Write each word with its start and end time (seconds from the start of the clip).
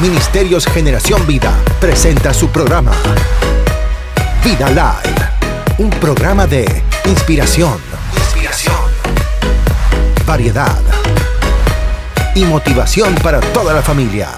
Ministerios 0.00 0.64
Generación 0.64 1.26
Vida 1.26 1.52
presenta 1.80 2.32
su 2.32 2.50
programa 2.50 2.92
Vida 4.44 4.68
Live, 4.68 5.28
un 5.78 5.90
programa 5.90 6.46
de 6.46 6.84
inspiración, 7.06 7.80
inspiración, 8.16 8.76
variedad 10.24 10.80
y 12.36 12.44
motivación 12.44 13.12
para 13.16 13.40
toda 13.40 13.74
la 13.74 13.82
familia. 13.82 14.28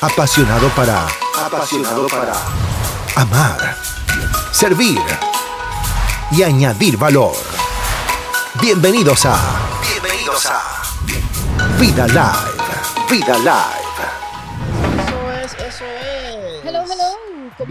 Apasionado 0.00 0.68
para 0.68 1.08
apasionado 1.44 2.06
para 2.06 2.34
amar, 3.16 3.76
servir 4.52 5.02
y 6.30 6.44
añadir 6.44 6.96
valor. 6.96 7.34
Bienvenidos 8.60 9.26
a 9.26 9.36
bienvenidos 9.82 10.46
a 10.46 10.62
Vida 11.80 12.06
Live, 12.06 13.10
Vida 13.10 13.36
Live. 13.38 13.79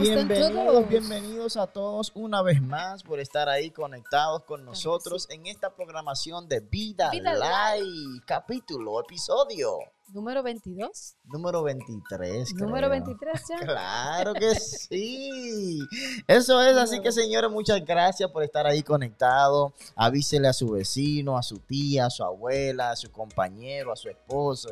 Bienvenidos, 0.02 0.88
bienvenidos 0.88 1.58
a 1.58 1.68
todos 1.68 2.14
una 2.16 2.42
vez 2.42 2.62
más 2.62 3.04
por 3.04 3.20
estar 3.20 3.50
ahí 3.50 3.70
conectados 3.70 4.46
con 4.46 4.64
nosotros 4.64 5.28
en 5.30 5.46
esta 5.46 5.76
programación 5.76 6.48
de 6.48 6.62
Vida, 6.62 7.10
Vida 7.12 7.34
Live, 7.34 8.22
capítulo, 8.26 9.02
episodio 9.02 9.80
Número 10.14 10.42
22. 10.42 11.16
número 11.26 11.64
23. 11.64 12.56
Número 12.56 12.88
creo. 12.88 13.04
23 13.04 13.44
ya. 13.50 13.58
Claro 13.60 14.34
que 14.34 14.56
sí. 14.56 15.80
Eso 16.26 16.62
es, 16.64 16.78
así 16.78 17.02
que 17.02 17.12
señores, 17.12 17.52
muchas 17.52 17.84
gracias 17.86 18.32
por 18.32 18.44
estar 18.44 18.66
ahí 18.66 18.82
conectado. 18.82 19.74
Avísele 19.98 20.48
a 20.48 20.54
su 20.54 20.72
vecino, 20.72 21.38
a 21.38 21.44
su 21.44 21.58
tía, 21.60 22.06
a 22.06 22.10
su 22.10 22.24
abuela, 22.24 22.92
a 22.92 22.96
su 22.96 23.12
compañero, 23.12 23.92
a 23.92 23.98
su 23.98 24.08
esposo, 24.08 24.70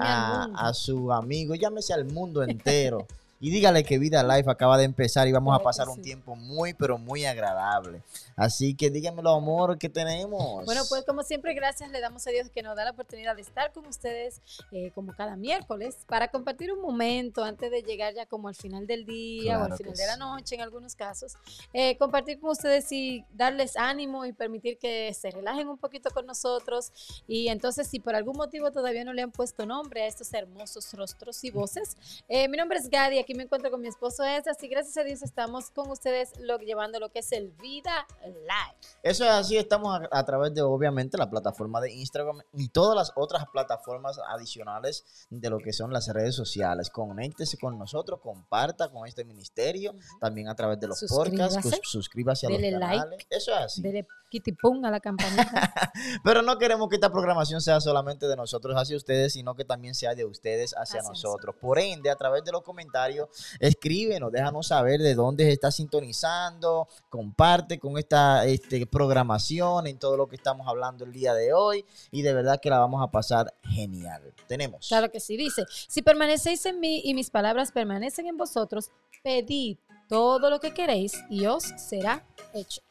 a, 0.00 0.48
a 0.54 0.72
su 0.72 1.12
amigo, 1.12 1.56
llámese 1.56 1.92
al 1.92 2.04
mundo 2.04 2.44
entero. 2.44 3.06
Y 3.40 3.50
dígale 3.50 3.84
que 3.84 3.98
Vida 3.98 4.22
Life 4.22 4.50
acaba 4.50 4.76
de 4.76 4.84
empezar 4.84 5.28
y 5.28 5.32
vamos 5.32 5.52
a 5.54 5.58
Claro 5.58 5.64
pasar 5.64 5.88
un 5.88 5.96
sí. 5.96 6.02
tiempo 6.02 6.34
muy, 6.36 6.74
pero 6.74 6.98
muy 6.98 7.24
agradable. 7.24 8.02
Así 8.36 8.74
que 8.74 8.90
díganmelo, 8.90 9.30
amor, 9.30 9.78
que 9.78 9.88
tenemos. 9.88 10.64
Bueno, 10.64 10.82
pues 10.88 11.04
como 11.04 11.22
siempre, 11.22 11.54
gracias 11.54 11.90
le 11.90 12.00
damos 12.00 12.26
a 12.26 12.30
Dios 12.30 12.50
que 12.50 12.62
nos 12.62 12.76
da 12.76 12.84
la 12.84 12.90
oportunidad 12.90 13.36
de 13.36 13.42
estar 13.42 13.72
con 13.72 13.86
ustedes 13.86 14.40
eh, 14.72 14.90
como 14.94 15.12
cada 15.14 15.36
miércoles 15.36 15.96
para 16.08 16.28
compartir 16.28 16.72
un 16.72 16.80
momento 16.80 17.44
antes 17.44 17.70
de 17.70 17.82
llegar 17.82 18.14
ya 18.14 18.26
como 18.26 18.48
al 18.48 18.54
final 18.54 18.86
del 18.86 19.04
día 19.06 19.54
o 19.56 19.58
Claro 19.60 19.64
al 19.64 19.78
que 19.78 19.84
final 19.84 19.96
de 19.96 20.06
la 20.06 20.14
sí. 20.14 20.18
noche 20.20 20.54
en 20.56 20.60
algunos 20.62 20.94
casos. 20.94 21.34
Eh, 21.72 21.96
compartir 21.96 22.40
con 22.40 22.50
ustedes 22.50 22.90
y 22.92 23.24
darles 23.32 23.76
ánimo 23.76 24.24
y 24.24 24.32
permitir 24.32 24.78
que 24.78 25.12
se 25.14 25.30
relajen 25.30 25.68
un 25.68 25.78
poquito 25.78 26.10
con 26.10 26.26
nosotros. 26.26 26.92
Y 27.26 27.48
entonces, 27.48 27.86
si 27.88 28.00
por 28.00 28.14
algún 28.16 28.36
motivo 28.36 28.70
todavía 28.72 29.04
no 29.04 29.12
le 29.12 29.22
han 29.22 29.30
puesto 29.32 29.64
nombre 29.66 30.02
a 30.02 30.06
estos 30.06 30.32
hermosos 30.32 30.92
rostros 30.94 31.42
y 31.44 31.50
voces, 31.50 31.96
eh, 32.28 32.48
mi 32.48 32.56
nombre 32.56 32.78
es 32.78 32.88
Gadi, 32.88 33.18
aquí 33.28 33.34
me 33.36 33.42
encuentro 33.42 33.70
con 33.70 33.82
mi 33.82 33.88
esposo 33.88 34.24
Esas 34.24 34.62
y 34.62 34.68
gracias 34.68 34.96
a 34.96 35.04
Dios 35.04 35.20
estamos 35.22 35.70
con 35.70 35.90
ustedes 35.90 36.32
lo, 36.40 36.56
llevando 36.56 36.98
lo 36.98 37.10
que 37.10 37.18
es 37.18 37.30
el 37.32 37.50
Vida 37.60 38.06
Live. 38.24 38.78
Eso 39.02 39.24
es 39.24 39.30
así, 39.30 39.58
estamos 39.58 40.00
a, 40.00 40.08
a 40.18 40.24
través 40.24 40.54
de 40.54 40.62
obviamente 40.62 41.18
la 41.18 41.28
plataforma 41.28 41.78
de 41.82 41.92
Instagram 41.92 42.40
y 42.54 42.70
todas 42.70 42.96
las 42.96 43.12
otras 43.16 43.44
plataformas 43.52 44.18
adicionales 44.30 45.26
de 45.28 45.50
lo 45.50 45.58
que 45.58 45.74
son 45.74 45.92
las 45.92 46.08
redes 46.08 46.34
sociales. 46.36 46.88
Conéctese 46.88 47.58
con 47.58 47.78
nosotros, 47.78 48.18
comparta 48.22 48.90
con 48.90 49.06
este 49.06 49.26
ministerio, 49.26 49.94
también 50.20 50.48
a 50.48 50.54
través 50.54 50.80
de 50.80 50.86
los 50.86 50.98
podcasts, 51.00 51.54
Suscríbase. 51.56 51.76
sus- 51.82 51.90
suscríbase 51.90 52.46
a 52.46 52.50
los 52.50 52.60
like. 52.62 52.78
canales. 52.80 53.26
Eso 53.28 53.50
es 53.52 53.58
así. 53.58 53.82
Dele 53.82 54.06
kitipum 54.30 54.84
a 54.84 54.90
la 54.90 55.00
campanita. 55.00 55.72
Pero 56.24 56.42
no 56.42 56.58
queremos 56.58 56.88
que 56.90 56.96
esta 56.96 57.10
programación 57.10 57.62
sea 57.62 57.80
solamente 57.80 58.28
de 58.28 58.36
nosotros 58.36 58.74
hacia 58.76 58.94
ustedes, 58.96 59.32
sino 59.32 59.54
que 59.54 59.64
también 59.64 59.94
sea 59.94 60.14
de 60.14 60.24
ustedes 60.26 60.72
hacia 60.76 61.00
Hacia 61.00 61.02
nosotros. 61.10 61.56
Por 61.58 61.78
ende, 61.78 62.10
a 62.10 62.16
través 62.16 62.44
de 62.44 62.52
los 62.52 62.62
comentarios, 62.62 63.17
escríbenos, 63.60 64.32
déjanos 64.32 64.68
saber 64.68 65.00
de 65.00 65.14
dónde 65.14 65.44
se 65.44 65.52
está 65.52 65.70
sintonizando, 65.70 66.88
comparte 67.08 67.78
con 67.78 67.98
esta 67.98 68.44
este, 68.46 68.86
programación 68.86 69.86
en 69.86 69.98
todo 69.98 70.16
lo 70.16 70.28
que 70.28 70.36
estamos 70.36 70.66
hablando 70.68 71.04
el 71.04 71.12
día 71.12 71.34
de 71.34 71.52
hoy 71.52 71.84
y 72.10 72.22
de 72.22 72.34
verdad 72.34 72.60
que 72.60 72.70
la 72.70 72.78
vamos 72.78 73.02
a 73.02 73.10
pasar 73.10 73.54
genial. 73.62 74.34
Tenemos. 74.46 74.88
Claro 74.88 75.10
que 75.10 75.20
sí, 75.20 75.36
dice, 75.36 75.64
si 75.88 76.02
permanecéis 76.02 76.64
en 76.66 76.80
mí 76.80 77.02
y 77.04 77.14
mis 77.14 77.30
palabras 77.30 77.72
permanecen 77.72 78.26
en 78.26 78.36
vosotros, 78.36 78.90
pedid 79.22 79.78
todo 80.08 80.50
lo 80.50 80.60
que 80.60 80.72
queréis 80.72 81.12
y 81.28 81.46
os 81.46 81.64
será 81.76 82.26
hecho. 82.54 82.82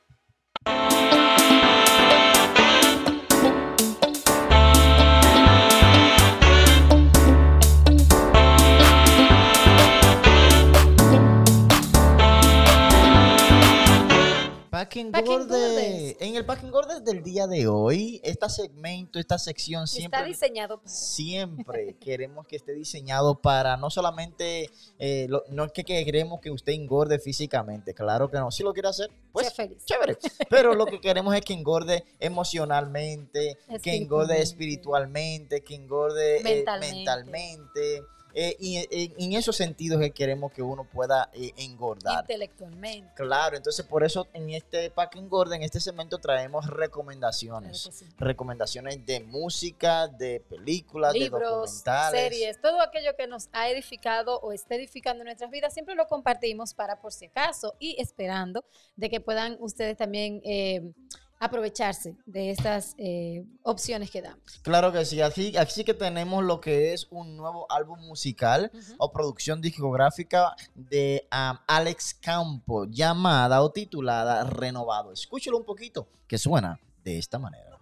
Packing 14.88 15.12
Packing 15.12 15.28
Gordes. 15.28 15.50
Gordes. 15.50 16.16
En 16.22 16.36
el 16.38 16.46
Packing 16.46 16.72
Gordes 16.72 17.04
del 17.04 17.22
día 17.22 17.46
de 17.46 17.68
hoy, 17.68 18.22
este 18.24 18.48
segmento, 18.50 19.20
esta 19.20 19.38
sección 19.38 19.86
siempre 19.86 20.18
Está 20.20 20.28
diseñado 20.28 20.78
para... 20.78 20.90
Siempre 20.90 21.96
queremos 22.00 22.48
que 22.48 22.56
esté 22.56 22.72
diseñado 22.74 23.36
para 23.42 23.76
no 23.76 23.90
solamente, 23.90 24.70
eh, 24.98 25.26
lo- 25.30 25.44
no 25.50 25.66
es 25.66 25.74
que 25.74 25.84
queremos 25.84 26.40
que 26.40 26.52
usted 26.52 26.72
engorde 26.72 27.20
físicamente, 27.20 27.94
claro 27.94 28.30
que 28.32 28.38
no. 28.38 28.50
Si 28.50 28.64
lo 28.64 28.72
quiere 28.74 28.88
hacer, 28.88 29.10
pues 29.34 29.54
feliz. 29.54 29.84
chévere. 29.84 30.18
Pero 30.50 30.74
lo 30.74 30.86
que 30.86 31.02
queremos 31.02 31.36
es 31.36 31.42
que 31.42 31.54
engorde 31.54 32.06
emocionalmente, 32.20 33.58
que 33.84 33.96
engorde 33.96 34.42
Espiritualmente. 34.42 34.42
espiritualmente, 34.42 35.62
que 35.64 35.76
engorde 35.76 36.38
eh, 36.38 36.44
Mentalmente. 36.44 38.04
Eh, 38.40 38.56
y 38.60 38.78
en 39.18 39.34
esos 39.34 39.56
sentidos 39.56 40.00
que 40.00 40.12
queremos 40.12 40.52
que 40.52 40.62
uno 40.62 40.84
pueda 40.84 41.32
eh, 41.34 41.54
engordar. 41.58 42.22
Intelectualmente. 42.22 43.12
Claro, 43.16 43.58
entonces 43.58 43.84
por 43.84 44.04
eso 44.04 44.28
en 44.32 44.52
este 44.52 44.92
Pack 44.92 45.16
Engorda, 45.16 45.56
en 45.56 45.64
este 45.64 45.80
segmento 45.80 46.20
traemos 46.20 46.68
recomendaciones 46.68 47.90
sí. 47.92 48.06
recomendaciones 48.20 49.04
de 49.08 49.22
música, 49.22 50.08
de 50.08 50.40
películas, 50.48 51.14
de 51.14 51.20
Libros, 51.20 51.82
documentales. 51.82 52.22
series, 52.22 52.62
todo 52.62 52.80
aquello 52.80 53.16
que 53.18 53.26
nos 53.26 53.50
ha 53.54 53.72
edificado 53.72 54.40
o 54.42 54.52
está 54.54 54.76
edificando 54.76 55.24
nuestras 55.24 55.50
vidas, 55.50 55.74
siempre 55.74 55.96
lo 55.96 56.06
compartimos 56.06 56.76
para 56.76 57.02
por 57.02 57.14
si 57.14 57.26
acaso 57.26 57.74
y 57.80 58.00
esperando 58.00 58.66
de 58.96 59.10
que 59.10 59.20
puedan 59.20 59.58
ustedes 59.60 59.98
también 59.98 60.42
eh, 60.44 60.94
aprovecharse 61.40 62.16
de 62.26 62.52
estas 62.52 62.96
eh, 62.98 63.46
opciones 63.64 64.10
que 64.12 64.22
damos. 64.22 64.60
Claro 64.62 64.92
que 64.92 65.06
sí, 65.06 65.22
así, 65.22 65.56
así 65.58 65.84
que 65.84 65.94
tenemos 65.94 66.44
lo 66.44 66.60
que 66.60 66.94
es 66.94 67.08
un 67.10 67.38
nuevo 67.38 67.72
álbum 67.72 68.00
musical 68.02 68.72
o 68.98 69.12
producción 69.12 69.62
discográfica 69.62 70.56
de 70.76 71.28
um, 71.32 71.58
Alex 71.68 72.14
Campo 72.16 72.86
llamada 72.86 73.62
o 73.62 73.72
titulada 73.72 74.44
Renovado. 74.44 75.12
Escúchalo 75.12 75.58
un 75.58 75.66
poquito, 75.66 76.08
que 76.28 76.38
suena 76.38 76.80
de 77.04 77.18
esta 77.18 77.40
manera. 77.40 77.78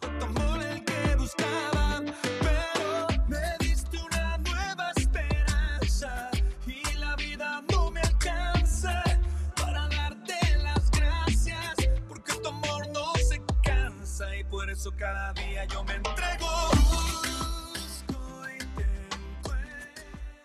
Cada 15.05 15.33
día 15.33 15.65
yo 15.65 15.83
me 15.83 15.93
entrego. 15.93 16.47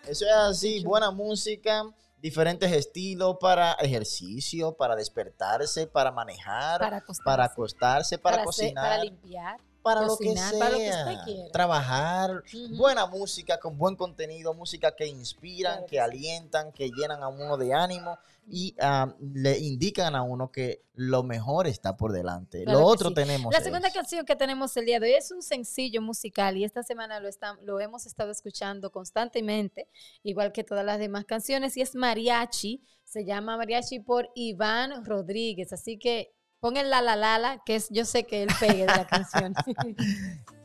Eso 0.07 0.25
es 0.25 0.31
así, 0.33 0.83
buena 0.83 1.09
música, 1.09 1.83
diferentes 2.19 2.71
estilos 2.71 3.37
para 3.39 3.73
ejercicio, 3.73 4.73
para 4.75 4.95
despertarse, 4.95 5.87
para 5.87 6.11
manejar, 6.11 6.79
Para 6.79 6.97
acostarse. 6.97 7.23
para 7.25 7.43
acostarse, 7.45 8.17
para, 8.19 8.35
hacer- 8.37 8.45
cocinar. 8.45 8.83
para 8.83 9.03
limpiar. 9.03 9.57
Para 9.81 10.05
cocinar, 10.05 10.53
lo 10.53 10.59
que 10.59 10.59
para 10.59 10.77
sea, 10.77 11.05
lo 11.05 11.05
que 11.05 11.11
usted 11.13 11.25
quiera. 11.25 11.51
trabajar, 11.51 12.43
buena 12.77 13.05
música 13.07 13.59
con 13.59 13.77
buen 13.77 13.95
contenido, 13.95 14.53
música 14.53 14.95
que 14.95 15.07
inspiran, 15.07 15.73
Claro 15.73 15.85
que, 15.85 15.89
que 15.91 15.95
sí. 15.95 15.99
alientan, 15.99 16.71
que 16.71 16.89
llenan 16.89 17.23
a 17.23 17.27
uno 17.29 17.57
de 17.57 17.73
ánimo 17.73 18.17
y 18.47 18.75
ah, 18.79 19.13
le 19.19 19.57
indican 19.59 20.15
a 20.15 20.23
uno 20.23 20.51
que 20.51 20.83
lo 20.93 21.23
mejor 21.23 21.67
está 21.67 21.95
por 21.95 22.11
delante. 22.11 22.63
Claro 22.63 22.79
lo 22.79 22.85
otro 22.85 23.09
sí. 23.09 23.15
tenemos. 23.15 23.51
La 23.51 23.59
es- 23.59 23.63
segunda 23.63 23.91
canción 23.91 24.25
que 24.25 24.35
tenemos 24.35 24.75
el 24.77 24.85
día 24.85 24.99
de 24.99 25.07
hoy 25.07 25.13
es 25.13 25.31
un 25.31 25.41
sencillo 25.41 26.01
musical 26.01 26.57
y 26.57 26.63
esta 26.63 26.83
semana 26.83 27.19
lo, 27.19 27.27
están, 27.27 27.57
lo 27.65 27.79
hemos 27.79 28.05
estado 28.05 28.31
escuchando 28.31 28.91
constantemente, 28.91 29.87
igual 30.23 30.51
que 30.51 30.63
todas 30.63 30.83
las 30.85 30.99
demás 30.99 31.25
canciones, 31.25 31.77
y 31.77 31.81
es 31.81 31.95
Mariachi. 31.95 32.81
Se 33.03 33.25
llama 33.25 33.57
Mariachi 33.57 33.99
por 33.99 34.29
Iván 34.35 35.03
Rodríguez. 35.05 35.73
Así 35.73 35.97
que 35.97 36.33
pongan 36.61 36.91
la 36.91 37.01
la 37.01 37.15
la 37.15 37.39
la, 37.39 37.57
que 37.65 37.75
es, 37.75 37.89
yo 37.89 38.05
sé 38.05 38.23
que 38.25 38.43
él 38.43 38.49
pegue 38.59 38.85
de 38.85 38.85
la 38.85 39.05
canción. 39.05 39.53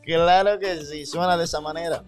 Claro 0.03 0.57
que 0.57 0.85
sí, 0.85 1.05
suena 1.05 1.35
de 1.35 1.43
esa 1.43 1.59
manera. 1.59 2.01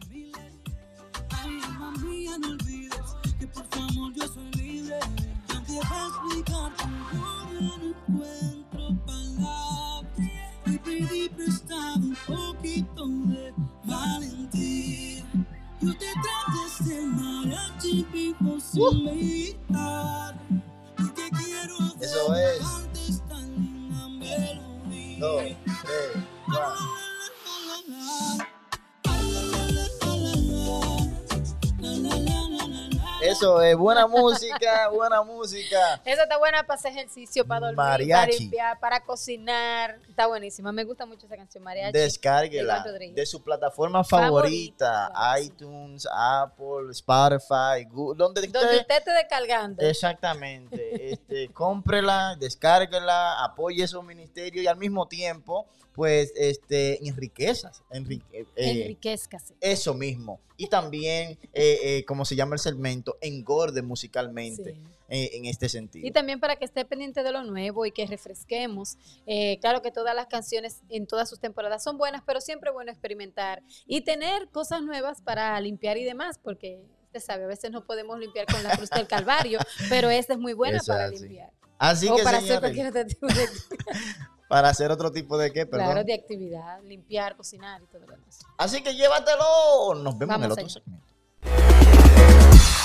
Buena 33.80 34.08
música, 34.08 34.90
buena 34.90 35.24
música. 35.24 36.02
Esa 36.06 36.24
está 36.24 36.38
buena 36.38 36.64
para 36.64 36.78
hacer 36.78 36.92
ejercicio, 36.92 37.46
para 37.46 37.68
dormir, 37.72 38.08
para 38.12 38.26
limpiar, 38.28 38.80
para 38.80 39.04
cocinar. 39.04 40.00
Está 40.10 40.28
buenísima. 40.28 40.72
Me 40.72 40.84
gusta 40.84 41.06
mucho 41.06 41.26
esa 41.26 41.38
canción, 41.38 41.64
Mariachi. 41.64 41.94
Descárguela 41.98 42.84
de 43.14 43.26
su 43.26 43.42
plataforma 43.42 44.04
Favorita, 44.04 45.12
iTunes, 45.42 46.08
Apple, 46.12 46.92
Spotify, 46.92 47.86
Google, 47.90 48.18
donde 48.18 48.42
Donde 48.42 48.60
usted 48.60 48.82
usted 48.82 48.98
esté 48.98 49.12
descargando. 49.14 49.82
Exactamente. 49.86 51.12
Este, 51.14 51.50
cómprela, 51.54 52.36
descárguela, 52.40 53.44
apoye 53.44 53.84
esos 53.84 54.04
ministerios 54.04 54.64
y 54.64 54.68
al 54.68 54.78
mismo 54.78 55.08
tiempo, 55.08 55.66
pues, 55.94 56.32
este, 56.36 57.06
enriquezas. 57.08 57.82
enrique- 57.92 58.46
eh, 58.56 58.82
Enriquezcase. 58.82 59.56
eso 59.62 59.94
mismo. 59.94 60.40
Y 60.62 60.68
también, 60.68 61.40
eh, 61.54 61.80
eh, 61.84 62.06
como 62.06 62.26
se 62.26 62.36
llama 62.36 62.54
el 62.56 62.60
segmento, 62.60 63.18
engorde 63.22 63.82
musicalmente 63.82 64.74
Sí. 64.74 64.82
eh, 65.08 65.30
en 65.36 65.46
este 65.46 65.70
sentido. 65.70 66.06
Y 66.06 66.12
también 66.12 66.42
para 66.42 66.58
que 66.58 66.66
esté 66.66 66.84
pendiente 66.84 67.24
de 67.24 67.32
lo 67.32 67.44
nuevo 67.44 67.86
y 67.86 67.94
que 67.94 68.06
refresquemos. 68.06 68.98
Eh, 69.26 69.58
claro 69.62 69.82
que 69.82 69.90
todas 69.90 70.14
las 70.14 70.28
canciones 70.28 70.82
en 70.90 71.08
todas 71.08 71.30
sus 71.30 71.40
temporadas 71.40 71.82
son 71.82 71.98
buenas, 71.98 72.24
pero 72.26 72.42
siempre 72.42 72.72
es 72.72 72.74
bueno 72.74 72.92
experimentar 72.92 73.64
y 73.88 74.02
tener 74.02 74.50
cosas 74.50 74.82
nuevas 74.84 75.22
para 75.22 75.58
limpiar 75.62 75.98
y 75.98 76.04
demás, 76.04 76.38
porque 76.44 76.84
usted 77.06 77.22
sabe, 77.22 77.46
a 77.46 77.48
veces 77.48 77.72
no 77.72 77.86
podemos 77.86 78.20
limpiar 78.20 78.46
con 78.46 78.62
la 78.62 78.76
cruz 78.76 78.90
del 78.90 79.08
Calvario, 79.48 79.60
pero 79.88 80.10
esta 80.10 80.34
es 80.34 80.40
muy 80.40 80.52
buena 80.52 80.80
Eso 80.80 80.92
para 80.92 81.06
así. 81.06 81.20
limpiar. 81.20 81.52
Así 81.78 82.10
o 82.10 82.18
que, 82.18 82.24
para 82.24 82.40
hacer 82.40 82.60
cualquier 82.60 82.92
tipo 83.08 83.28
de, 83.28 83.48
para 84.50 84.70
hacer 84.70 84.92
otro 84.92 85.12
tipo 85.12 85.38
de 85.38 85.54
qué, 85.54 85.68
perdón. 85.68 85.86
claro, 85.86 86.04
de 86.04 86.14
actividad, 86.16 86.82
limpiar, 86.84 87.38
cocinar 87.38 87.84
y 87.84 87.86
todo 87.86 88.02
lo 88.02 88.08
demás. 88.08 88.40
Así 88.58 88.82
que 88.82 88.96
llévatelo. 88.96 89.94
Nos 90.04 90.18
vemos 90.18 90.36
en 90.36 90.44
el 90.44 90.52
otro 90.52 90.66
allá. 90.66 90.74
segmento. 90.74 91.06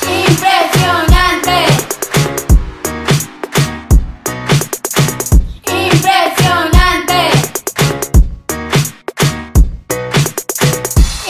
Impresionante. 0.02 1.64
Impresionante. 5.66 7.30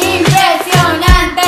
Impresionante. 0.02 1.42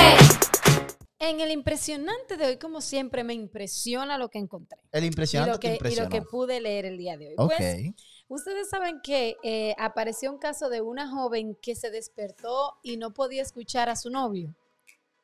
En 1.19 1.41
el 1.41 1.51
impresionante 1.51 2.37
de 2.37 2.47
hoy, 2.47 2.57
como 2.59 2.81
siempre, 2.81 3.25
me 3.25 3.35
impresiona 3.35 4.17
lo 4.17 4.29
que 4.29 4.39
encontré. 4.39 4.79
El 4.93 5.03
Y 5.03 5.07
impresionante 5.09 5.53
lo, 5.55 5.59
te 5.59 5.79
que, 5.79 5.93
y 5.93 5.97
lo 5.97 6.09
que 6.09 6.23
pude 6.23 6.61
leer 6.61 6.85
el 6.85 6.97
día 6.99 7.17
de 7.17 7.31
hoy. 7.31 7.35
Ok. 7.37 7.55
Pues, 7.57 7.93
Ustedes 8.29 8.69
saben 8.69 9.01
que 9.03 9.37
eh, 9.45 9.75
apareció 9.79 10.33
un 10.33 10.39
caso 10.39 10.69
de 10.69 10.81
una 10.81 11.09
joven 11.09 11.57
que 11.63 11.77
se 11.77 11.91
despertó 11.91 12.75
y 12.83 12.97
no 12.97 13.13
podía 13.15 13.43
escuchar 13.43 13.89
a 13.89 13.95
su 13.97 14.11
novio. 14.11 14.55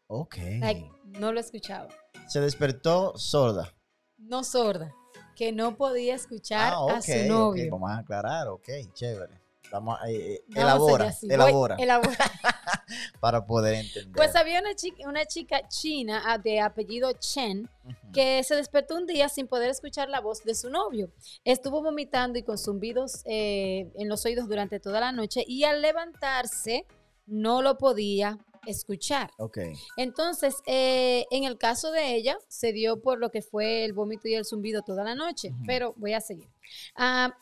ok. 0.06 0.36
Like, 0.60 0.90
no 1.04 1.32
lo 1.32 1.40
escuchaba. 1.40 1.88
Se 2.28 2.40
despertó 2.40 3.16
sorda. 3.18 3.74
No 4.18 4.44
sorda, 4.44 4.94
que 5.34 5.50
no 5.50 5.76
podía 5.76 6.14
escuchar 6.14 6.72
Ah, 6.76 6.96
a 6.98 7.02
su 7.02 7.12
novio. 7.26 7.68
Vamos 7.72 7.90
a 7.90 7.98
aclarar, 7.98 8.46
ok, 8.48 8.68
chévere. 8.92 9.41
Vamos 9.72 9.98
a, 10.00 10.10
eh, 10.10 10.44
Vamos 10.48 10.62
elabora, 10.62 11.04
allá, 11.04 11.12
sí. 11.12 11.28
Voy- 11.28 11.82
elabora 11.82 12.16
para 13.20 13.46
poder 13.46 13.76
entender. 13.76 14.12
Pues 14.14 14.36
había 14.36 14.60
una 14.60 14.74
chica, 14.74 15.08
una 15.08 15.24
chica 15.24 15.66
china 15.66 16.22
ah, 16.26 16.36
de 16.36 16.60
apellido 16.60 17.10
Chen 17.14 17.70
que 18.12 18.44
se 18.44 18.54
despertó 18.54 18.96
un 18.96 19.06
día 19.06 19.30
sin 19.30 19.48
poder 19.48 19.70
escuchar 19.70 20.10
la 20.10 20.20
voz 20.20 20.44
de 20.44 20.54
su 20.54 20.68
novio. 20.68 21.10
Estuvo 21.44 21.82
vomitando 21.82 22.38
y 22.38 22.42
con 22.42 22.58
zumbidos 22.58 23.22
eh, 23.24 23.90
en 23.96 24.08
los 24.10 24.24
oídos 24.26 24.46
durante 24.46 24.78
toda 24.78 25.00
la 25.00 25.10
noche 25.10 25.42
y 25.46 25.64
al 25.64 25.80
levantarse 25.80 26.86
no 27.26 27.62
lo 27.62 27.78
podía 27.78 28.38
escuchar. 28.66 29.30
Ok. 29.38 29.58
Entonces, 29.96 30.56
eh, 30.66 31.26
en 31.30 31.44
el 31.44 31.58
caso 31.58 31.90
de 31.90 32.14
ella, 32.14 32.36
se 32.48 32.72
dio 32.72 33.00
por 33.00 33.18
lo 33.18 33.30
que 33.30 33.42
fue 33.42 33.84
el 33.84 33.92
vómito 33.92 34.28
y 34.28 34.34
el 34.34 34.44
zumbido 34.44 34.82
toda 34.82 35.04
la 35.04 35.14
noche, 35.14 35.52
pero 35.66 35.94
voy 35.96 36.14
a 36.14 36.20
seguir. 36.20 36.48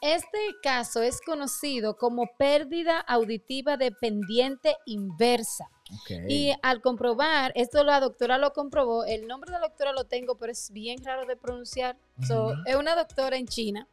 Este 0.01 0.39
caso 0.63 1.03
es 1.03 1.21
conocido 1.21 1.97
como 1.97 2.27
pérdida 2.39 3.01
auditiva 3.01 3.77
dependiente 3.77 4.77
inversa. 4.87 5.71
ok. 5.93 6.11
Y 6.29 6.53
al 6.63 6.81
comprobar, 6.81 7.53
esto 7.55 7.85
la 7.85 8.01
doctora 8.01 8.39
lo 8.39 8.53
comprobó, 8.53 9.05
el 9.05 9.27
nombre 9.27 9.53
de 9.53 9.59
la 9.59 9.67
doctora 9.67 9.93
lo 9.93 10.05
tengo, 10.05 10.37
pero 10.37 10.53
es 10.53 10.71
bien 10.73 11.05
raro 11.05 11.27
de 11.27 11.37
pronunciar. 11.37 11.97
So, 12.27 12.55
es 12.67 12.77
una 12.77 12.95
doctora 12.95 13.37
en 13.37 13.47
China. 13.47 13.89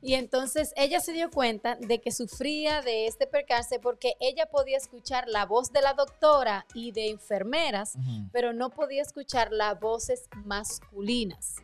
Y 0.00 0.14
entonces 0.14 0.72
ella 0.76 1.00
se 1.00 1.12
dio 1.12 1.30
cuenta 1.30 1.76
de 1.76 2.00
que 2.00 2.10
sufría 2.10 2.82
de 2.82 3.06
este 3.06 3.26
percance 3.26 3.78
porque 3.80 4.14
ella 4.20 4.46
podía 4.46 4.76
escuchar 4.76 5.28
la 5.28 5.46
voz 5.46 5.72
de 5.72 5.82
la 5.82 5.94
doctora 5.94 6.66
y 6.74 6.92
de 6.92 7.10
enfermeras, 7.10 7.94
pero 8.32 8.52
no 8.52 8.70
podía 8.70 9.02
escuchar 9.02 9.52
las 9.52 9.78
voces 9.78 10.28
masculinas. 10.44 11.56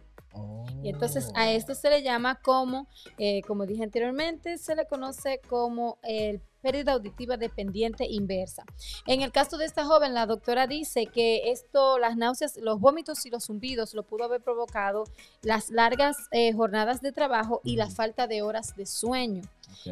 Y 0.82 0.90
entonces 0.90 1.30
a 1.34 1.46
Oh. 1.46 1.50
esto 1.50 1.74
se 1.74 1.88
le 1.88 2.02
llama 2.02 2.40
como, 2.42 2.88
eh, 3.18 3.42
como 3.46 3.64
dije 3.64 3.82
anteriormente, 3.82 4.58
se 4.58 4.76
le 4.76 4.86
conoce 4.86 5.40
como 5.48 5.98
el 6.02 6.42
pérdida 6.66 6.92
auditiva 6.94 7.36
dependiente 7.36 8.04
inversa. 8.10 8.64
En 9.06 9.20
el 9.22 9.30
caso 9.30 9.56
de 9.56 9.66
esta 9.66 9.84
joven, 9.84 10.14
la 10.14 10.26
doctora 10.26 10.66
dice 10.66 11.06
que 11.06 11.52
esto, 11.52 11.96
las 12.00 12.16
náuseas, 12.16 12.56
los 12.56 12.80
vómitos 12.80 13.24
y 13.24 13.30
los 13.30 13.44
zumbidos 13.46 13.94
lo 13.94 14.02
pudo 14.02 14.24
haber 14.24 14.40
provocado 14.42 15.04
las 15.42 15.70
largas 15.70 16.16
eh, 16.32 16.52
jornadas 16.52 17.00
de 17.02 17.12
trabajo 17.12 17.60
y 17.62 17.76
la 17.76 17.88
falta 17.88 18.26
de 18.26 18.42
horas 18.42 18.74
de 18.74 18.84
sueño. 18.84 19.42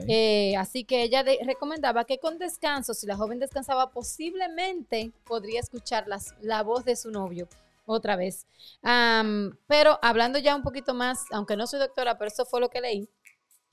Eh, 0.09 0.57
así 0.57 0.83
que 0.85 1.05
ella 1.05 1.23
de- 1.23 1.39
recomendaba 1.45 2.05
que 2.05 2.19
con 2.19 2.39
descanso, 2.39 2.93
si 2.93 3.07
la 3.07 3.17
joven 3.17 3.39
descansaba, 3.39 3.91
posiblemente 3.91 5.13
podría 5.25 5.61
escuchar 5.61 6.09
las- 6.09 6.35
la 6.41 6.63
voz 6.65 6.85
de 6.85 6.97
su 6.97 7.11
novio 7.13 7.49
otra 7.87 8.17
vez. 8.17 8.47
Pero 9.67 9.99
hablando 10.03 10.39
ya 10.39 10.57
un 10.57 10.63
poquito 10.63 10.93
más, 10.95 11.25
aunque 11.31 11.57
no 11.57 11.67
soy 11.67 11.79
doctora, 11.81 12.19
pero 12.19 12.29
eso 12.29 12.45
fue 12.45 12.61
lo 12.61 12.69
que 12.69 12.81
leí, 12.81 13.09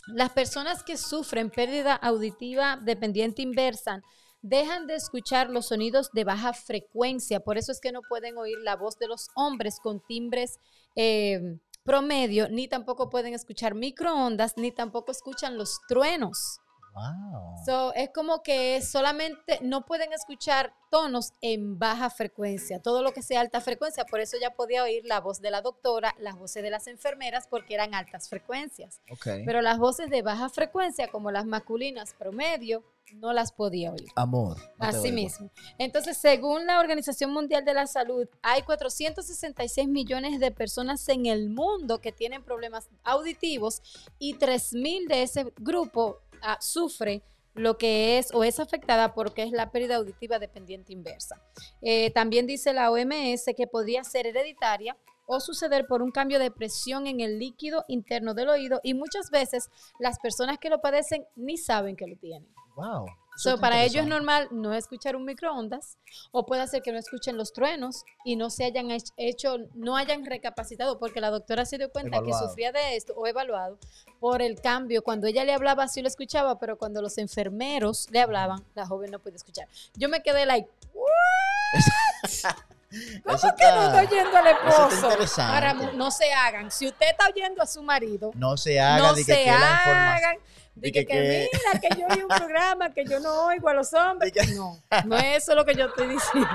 las 0.07 0.31
personas 0.31 0.83
que 0.83 0.97
sufren 0.97 1.49
pérdida 1.49 1.95
auditiva 1.95 2.77
dependiente 2.77 3.41
inversa 3.41 4.01
dejan 4.41 4.87
de 4.87 4.95
escuchar 4.95 5.49
los 5.49 5.67
sonidos 5.67 6.11
de 6.13 6.23
baja 6.23 6.53
frecuencia, 6.53 7.39
por 7.39 7.57
eso 7.57 7.71
es 7.71 7.79
que 7.79 7.91
no 7.91 8.01
pueden 8.01 8.37
oír 8.37 8.57
la 8.59 8.75
voz 8.75 8.97
de 8.97 9.07
los 9.07 9.29
hombres 9.35 9.79
con 9.79 9.99
timbres 9.99 10.59
eh, 10.95 11.59
promedio, 11.83 12.49
ni 12.49 12.67
tampoco 12.67 13.09
pueden 13.09 13.33
escuchar 13.33 13.75
microondas, 13.75 14.57
ni 14.57 14.71
tampoco 14.71 15.11
escuchan 15.11 15.57
los 15.57 15.79
truenos. 15.87 16.59
Wow. 16.93 17.63
So, 17.65 17.93
es 17.93 18.09
como 18.09 18.43
que 18.43 18.81
solamente 18.81 19.59
no 19.61 19.85
pueden 19.85 20.11
escuchar 20.13 20.73
tonos 20.89 21.33
en 21.41 21.79
baja 21.79 22.09
frecuencia, 22.09 22.81
todo 22.81 23.01
lo 23.01 23.13
que 23.13 23.21
sea 23.21 23.39
alta 23.39 23.61
frecuencia, 23.61 24.05
por 24.05 24.19
eso 24.19 24.37
ya 24.41 24.51
podía 24.51 24.83
oír 24.83 25.05
la 25.05 25.21
voz 25.21 25.39
de 25.39 25.51
la 25.51 25.61
doctora, 25.61 26.13
las 26.19 26.35
voces 26.35 26.63
de 26.63 26.69
las 26.69 26.87
enfermeras, 26.87 27.47
porque 27.47 27.75
eran 27.75 27.93
altas 27.93 28.27
frecuencias. 28.29 29.01
ok. 29.09 29.27
Pero 29.45 29.61
las 29.61 29.77
voces 29.77 30.09
de 30.09 30.21
baja 30.21 30.49
frecuencia, 30.49 31.07
como 31.07 31.31
las 31.31 31.45
masculinas 31.45 32.13
promedio, 32.13 32.83
no 33.15 33.33
las 33.33 33.51
podía 33.51 33.91
oír. 33.91 34.07
Amor. 34.15 34.57
no 34.57 34.85
Así 34.85 35.11
mismo. 35.11 35.49
Entonces, 35.77 36.17
según 36.17 36.65
la 36.65 36.79
Organización 36.79 37.31
Mundial 37.31 37.65
de 37.65 37.73
la 37.73 37.87
Salud, 37.87 38.27
hay 38.41 38.61
466 38.63 39.87
millones 39.87 40.39
de 40.39 40.51
personas 40.51 41.07
en 41.09 41.25
el 41.25 41.49
mundo 41.49 41.99
que 41.99 42.11
tienen 42.11 42.43
problemas 42.43 42.89
auditivos 43.03 43.81
y 44.19 44.35
3.000 44.35 45.07
de 45.07 45.23
ese 45.23 45.53
grupo 45.57 46.19
sufre 46.59 47.23
lo 47.53 47.77
que 47.77 48.17
es 48.17 48.33
o 48.33 48.43
es 48.43 48.59
afectada 48.59 49.13
porque 49.13 49.43
es 49.43 49.51
la 49.51 49.71
pérdida 49.71 49.97
auditiva 49.97 50.39
dependiente 50.39 50.93
inversa. 50.93 51.41
Eh, 51.81 52.11
también 52.11 52.47
dice 52.47 52.73
la 52.73 52.91
OMS 52.91 53.45
que 53.55 53.67
podría 53.67 54.03
ser 54.03 54.27
hereditaria 54.27 54.97
o 55.25 55.39
suceder 55.39 55.87
por 55.87 56.01
un 56.01 56.11
cambio 56.11 56.39
de 56.39 56.51
presión 56.51 57.07
en 57.07 57.21
el 57.21 57.39
líquido 57.39 57.85
interno 57.87 58.33
del 58.33 58.49
oído 58.49 58.79
y 58.83 58.93
muchas 58.93 59.29
veces 59.31 59.69
las 59.99 60.19
personas 60.19 60.57
que 60.59 60.69
lo 60.69 60.81
padecen 60.81 61.25
ni 61.35 61.57
saben 61.57 61.95
que 61.95 62.07
lo 62.07 62.17
tienen. 62.17 62.49
Wow. 62.75 63.05
So, 63.41 63.57
para 63.57 63.83
ellos 63.83 64.03
es 64.03 64.07
normal 64.07 64.47
no 64.51 64.73
escuchar 64.73 65.15
un 65.15 65.25
microondas 65.25 65.97
o 66.31 66.45
puede 66.45 66.67
ser 66.67 66.81
que 66.81 66.91
no 66.91 66.99
escuchen 66.99 67.37
los 67.37 67.53
truenos 67.53 68.03
y 68.23 68.35
no 68.35 68.49
se 68.49 68.65
hayan 68.65 68.87
hech- 68.89 69.11
hecho, 69.17 69.57
no 69.73 69.95
hayan 69.97 70.25
recapacitado 70.25 70.99
porque 70.99 71.21
la 71.21 71.29
doctora 71.31 71.65
se 71.65 71.77
dio 71.77 71.91
cuenta 71.91 72.17
Evaluado. 72.17 72.43
que 72.43 72.47
sufría 72.49 72.71
de 72.71 72.95
esto 72.95 73.13
o 73.15 73.25
evaluado 73.27 73.77
por 74.19 74.41
el 74.41 74.61
cambio. 74.61 75.01
Cuando 75.03 75.27
ella 75.27 75.43
le 75.43 75.53
hablaba 75.53 75.87
sí 75.87 76.01
lo 76.01 76.07
escuchaba, 76.07 76.59
pero 76.59 76.77
cuando 76.77 77.01
los 77.01 77.17
enfermeros 77.17 78.07
le 78.11 78.21
hablaban, 78.21 78.63
la 78.75 78.85
joven 78.85 79.11
no 79.11 79.19
podía 79.19 79.37
escuchar. 79.37 79.67
Yo 79.95 80.07
me 80.09 80.21
quedé 80.21 80.45
like, 80.45 80.69
¿cómo 83.23 83.37
que 83.55 83.63
no 83.63 83.83
está- 83.83 84.01
oyendo 84.01 84.37
al 84.37 84.47
esposo? 84.47 85.09
mu- 85.73 85.91
no 85.93 86.11
se 86.11 86.31
hagan. 86.33 86.69
Si 86.71 86.87
usted 86.87 87.07
está 87.11 87.27
oyendo 87.29 87.61
a 87.63 87.65
su 87.65 87.81
marido, 87.81 88.31
No 88.35 88.57
se 88.57 88.75
no 88.75 89.13
que, 89.25 89.49
hagan. 89.49 90.37
De 90.75 90.91
que, 90.91 91.05
que- 91.05 91.13
que 91.13 91.49
mira, 91.53 91.79
que 91.79 91.99
yo 91.99 92.07
oí 92.07 92.21
un 92.23 92.27
programa 92.29 92.93
que 92.93 93.03
yo 93.05 93.19
no 93.19 93.45
oigo 93.47 93.67
a 93.69 93.73
los 93.73 93.93
hombres. 93.93 94.31
Que- 94.31 94.45
No, 94.55 94.77
no 95.05 95.17
es 95.17 95.43
eso 95.43 95.53
lo 95.55 95.65
que 95.65 95.75
yo 95.75 95.85
estoy 95.87 96.07
diciendo. 96.07 96.49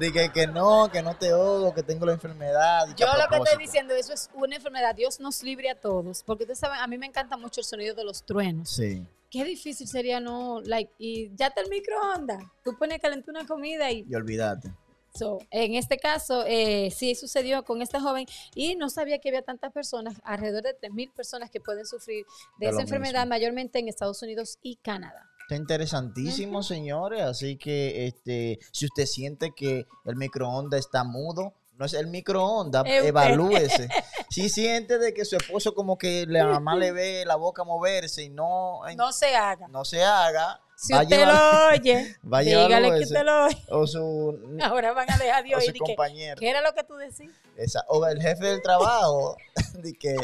de 0.00 0.30
que, 0.32 0.46
no, 0.46 0.90
que 0.90 1.02
no 1.02 1.14
te 1.16 1.32
odio, 1.32 1.72
que 1.74 1.82
tengo 1.82 2.06
la 2.06 2.12
enfermedad. 2.12 2.86
Yo 2.96 3.06
lo 3.06 3.28
que 3.28 3.36
estoy 3.36 3.58
diciendo, 3.58 3.94
eso 3.94 4.12
es 4.12 4.30
una 4.34 4.56
enfermedad. 4.56 4.94
Dios 4.94 5.20
nos 5.20 5.42
libre 5.42 5.70
a 5.70 5.74
todos. 5.78 6.22
Porque 6.24 6.44
ustedes 6.44 6.58
saben, 6.58 6.78
a 6.80 6.86
mí 6.86 6.98
me 6.98 7.06
encanta 7.06 7.36
mucho 7.36 7.60
el 7.60 7.64
sonido 7.66 7.94
de 7.94 8.04
los 8.04 8.24
truenos. 8.24 8.70
Sí, 8.70 9.06
Qué 9.30 9.42
difícil 9.44 9.88
sería 9.88 10.20
no, 10.20 10.60
like, 10.60 10.92
y 10.96 11.34
ya 11.34 11.48
está 11.48 11.60
el 11.60 11.68
microondas. 11.68 12.38
Tú 12.62 12.78
pones 12.78 12.98
a 12.98 13.00
calentar 13.00 13.34
una 13.34 13.44
comida 13.44 13.90
y 13.90 14.06
y 14.08 14.14
olvídate. 14.14 14.70
So, 15.16 15.38
en 15.50 15.74
este 15.74 15.96
caso, 15.98 16.44
eh, 16.44 16.90
sí 16.90 17.14
sucedió 17.14 17.64
con 17.64 17.82
esta 17.82 18.00
joven 18.00 18.26
y 18.54 18.74
no 18.74 18.90
sabía 18.90 19.20
que 19.20 19.28
había 19.28 19.42
tantas 19.42 19.72
personas, 19.72 20.20
alrededor 20.24 20.64
de 20.64 20.76
3.000 20.80 21.12
personas 21.12 21.50
que 21.50 21.60
pueden 21.60 21.86
sufrir 21.86 22.24
de, 22.58 22.66
De 22.66 22.72
esa 22.72 22.82
enfermedad, 22.82 23.20
mismo. 23.20 23.30
mayormente 23.30 23.78
en 23.78 23.88
Estados 23.88 24.20
Unidos 24.22 24.58
y 24.60 24.76
Canadá. 24.76 25.30
Está 25.42 25.54
interesantísimo, 25.56 26.62
señores. 26.64 27.22
Así 27.22 27.56
que 27.56 28.06
este, 28.06 28.58
si 28.72 28.86
usted 28.86 29.06
siente 29.06 29.52
que 29.54 29.86
el 30.04 30.16
microondas 30.16 30.80
está 30.80 31.04
mudo, 31.04 31.54
no 31.74 31.84
es 31.84 31.94
el 31.94 32.08
microondas, 32.08 32.84
evalúese. 32.86 33.88
Si 34.30 34.48
siente 34.48 34.98
de 34.98 35.14
que 35.14 35.24
su 35.24 35.36
esposo 35.36 35.74
como 35.74 35.96
que 35.96 36.26
la 36.26 36.46
mamá 36.46 36.74
le 36.74 36.90
ve 36.90 37.24
la 37.24 37.36
boca 37.36 37.62
moverse 37.62 38.24
y 38.24 38.30
no, 38.30 38.80
No 38.96 39.12
se 39.12 39.36
haga. 39.36 39.68
no 39.68 39.84
se 39.84 40.02
haga, 40.02 40.60
Si 40.86 40.94
usted 40.94 41.26
lo 41.26 41.66
oye, 41.68 42.16
y 42.42 42.44
dígale 42.44 42.90
que 42.98 43.04
usted 43.04 43.22
lo 43.24 43.44
oye. 43.46 43.64
o 43.70 43.86
su, 43.86 44.38
Ahora 44.62 44.92
van 44.92 45.10
a 45.10 45.16
dejar 45.16 45.44
de 45.44 45.54
o 45.54 45.58
oír. 45.58 45.64
su 45.64 45.70
y 45.70 45.72
que, 45.74 45.78
compañero. 45.78 46.38
¿Qué 46.38 46.50
era 46.50 46.60
lo 46.60 46.74
que 46.74 46.84
tú 46.84 46.94
decías? 46.96 47.32
Esa- 47.56 47.84
o 47.88 48.04
el 48.06 48.20
jefe 48.20 48.44
del 48.44 48.60
trabajo, 48.62 49.36
de 49.74 49.92
que 49.94 50.16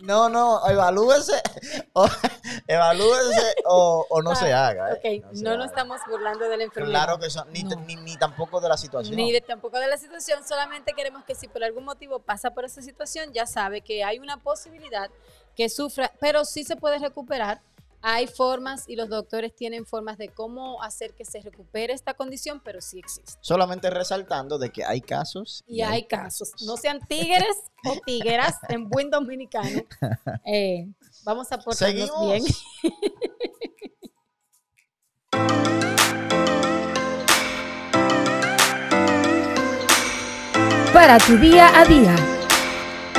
no, 0.00 0.28
no, 0.28 0.64
evalúese, 0.68 1.42
o, 1.92 2.06
evalúese 2.68 3.54
o, 3.64 4.06
o 4.08 4.22
no 4.22 4.36
se 4.36 4.52
haga. 4.52 4.92
¿eh? 4.92 5.22
Ok, 5.24 5.34
se 5.34 5.42
no 5.42 5.56
nos 5.56 5.66
estamos 5.70 6.00
burlando 6.08 6.48
de 6.48 6.56
la 6.56 6.64
enfermedad. 6.64 6.92
Claro 7.04 7.18
que 7.18 7.28
son, 7.30 7.52
ni, 7.52 7.64
No. 7.64 7.74
ni, 7.80 7.96
ni 7.96 8.16
tampoco 8.16 8.60
de 8.60 8.68
la 8.68 8.76
situación. 8.76 9.16
Ni 9.16 9.32
de, 9.32 9.40
tampoco 9.40 9.80
de 9.80 9.88
la 9.88 9.96
situación, 9.98 10.46
solamente 10.46 10.92
queremos 10.92 11.24
que 11.24 11.34
si 11.34 11.48
por 11.48 11.64
algún 11.64 11.84
motivo 11.84 12.20
pasa 12.20 12.50
por 12.52 12.64
esa 12.64 12.80
situación, 12.80 13.32
ya 13.32 13.44
sabe 13.46 13.80
que 13.80 14.04
hay 14.04 14.20
una 14.20 14.36
posibilidad 14.36 15.10
que 15.56 15.68
sufra, 15.68 16.12
pero 16.20 16.44
sí 16.44 16.62
se 16.62 16.76
puede 16.76 16.98
recuperar. 17.00 17.60
Hay 18.00 18.26
formas 18.26 18.84
y 18.88 18.96
los 18.96 19.08
doctores 19.08 19.54
tienen 19.54 19.84
formas 19.84 20.18
de 20.18 20.28
cómo 20.28 20.82
hacer 20.82 21.14
que 21.14 21.24
se 21.24 21.40
recupere 21.40 21.92
esta 21.92 22.14
condición, 22.14 22.60
pero 22.64 22.80
sí 22.80 22.98
existe. 22.98 23.32
Solamente 23.40 23.90
resaltando 23.90 24.58
de 24.58 24.70
que 24.70 24.84
hay 24.84 25.00
casos. 25.00 25.64
Y 25.66 25.80
hay 25.82 26.06
casos. 26.06 26.52
No 26.64 26.76
sean 26.76 27.00
tigres 27.08 27.56
o 27.84 27.96
tigueras 28.06 28.56
en 28.68 28.88
buen 28.88 29.10
dominicano. 29.10 29.82
Eh, 30.44 30.86
vamos 31.24 31.50
a 31.52 31.58
portarnos 31.58 31.76
Seguimos. 31.76 32.26
bien. 32.26 32.44
para 40.92 41.18
tu 41.18 41.36
día 41.36 41.78
a 41.78 41.84
día. 41.84 42.16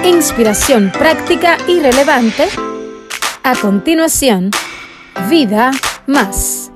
Inspiración 0.03 0.91
práctica 0.91 1.57
y 1.67 1.79
relevante. 1.79 2.49
A 3.43 3.55
continuación, 3.55 4.51
vida 5.27 5.71
más. 6.07 6.71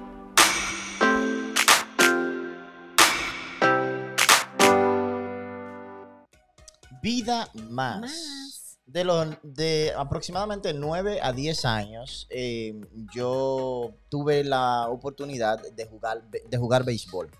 Vida 7.01 7.47
más. 7.69 8.01
Más. 8.01 8.79
De, 8.85 9.03
los, 9.03 9.27
de 9.43 9.93
aproximadamente 9.97 10.73
9 10.73 11.19
a 11.21 11.31
10 11.31 11.65
años, 11.65 12.27
eh, 12.29 12.79
yo 13.13 13.91
tuve 14.09 14.43
la 14.43 14.87
oportunidad 14.89 15.59
de 15.71 15.85
jugar, 15.85 16.23
de 16.29 16.57
jugar 16.57 16.83
béisbol, 16.83 17.31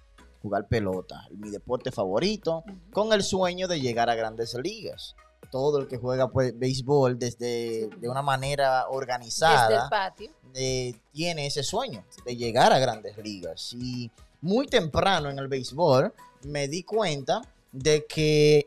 jugar 0.42 0.68
pelota, 0.68 1.28
mi 1.32 1.50
deporte 1.50 1.92
favorito, 1.92 2.64
con 2.92 3.14
el 3.14 3.24
sueño 3.24 3.68
de 3.68 3.80
llegar 3.82 4.10
a 4.10 4.16
grandes 4.16 4.56
ligas. 4.56 5.16
Todo 5.52 5.80
el 5.80 5.88
que 5.88 5.98
juega 5.98 6.30
pues, 6.30 6.58
béisbol 6.58 7.20
desde 7.20 7.88
de 7.98 8.10
una 8.10 8.22
manera 8.22 8.88
organizada 8.90 9.68
Desde 9.70 9.84
el 9.84 9.90
patio. 9.90 10.32
eh, 10.56 10.94
tiene 11.12 11.46
ese 11.48 11.64
sueño 11.64 12.04
de 12.26 12.36
llegar 12.36 12.74
a 12.74 12.80
grandes 12.80 13.18
ligas. 13.18 13.74
Y 13.74 14.12
muy 14.42 14.68
temprano 14.68 15.30
en 15.30 15.40
el 15.40 15.48
béisbol 15.48 16.14
me 16.44 16.68
di 16.68 16.84
cuenta 16.84 17.42
de 17.72 18.06
que 18.06 18.66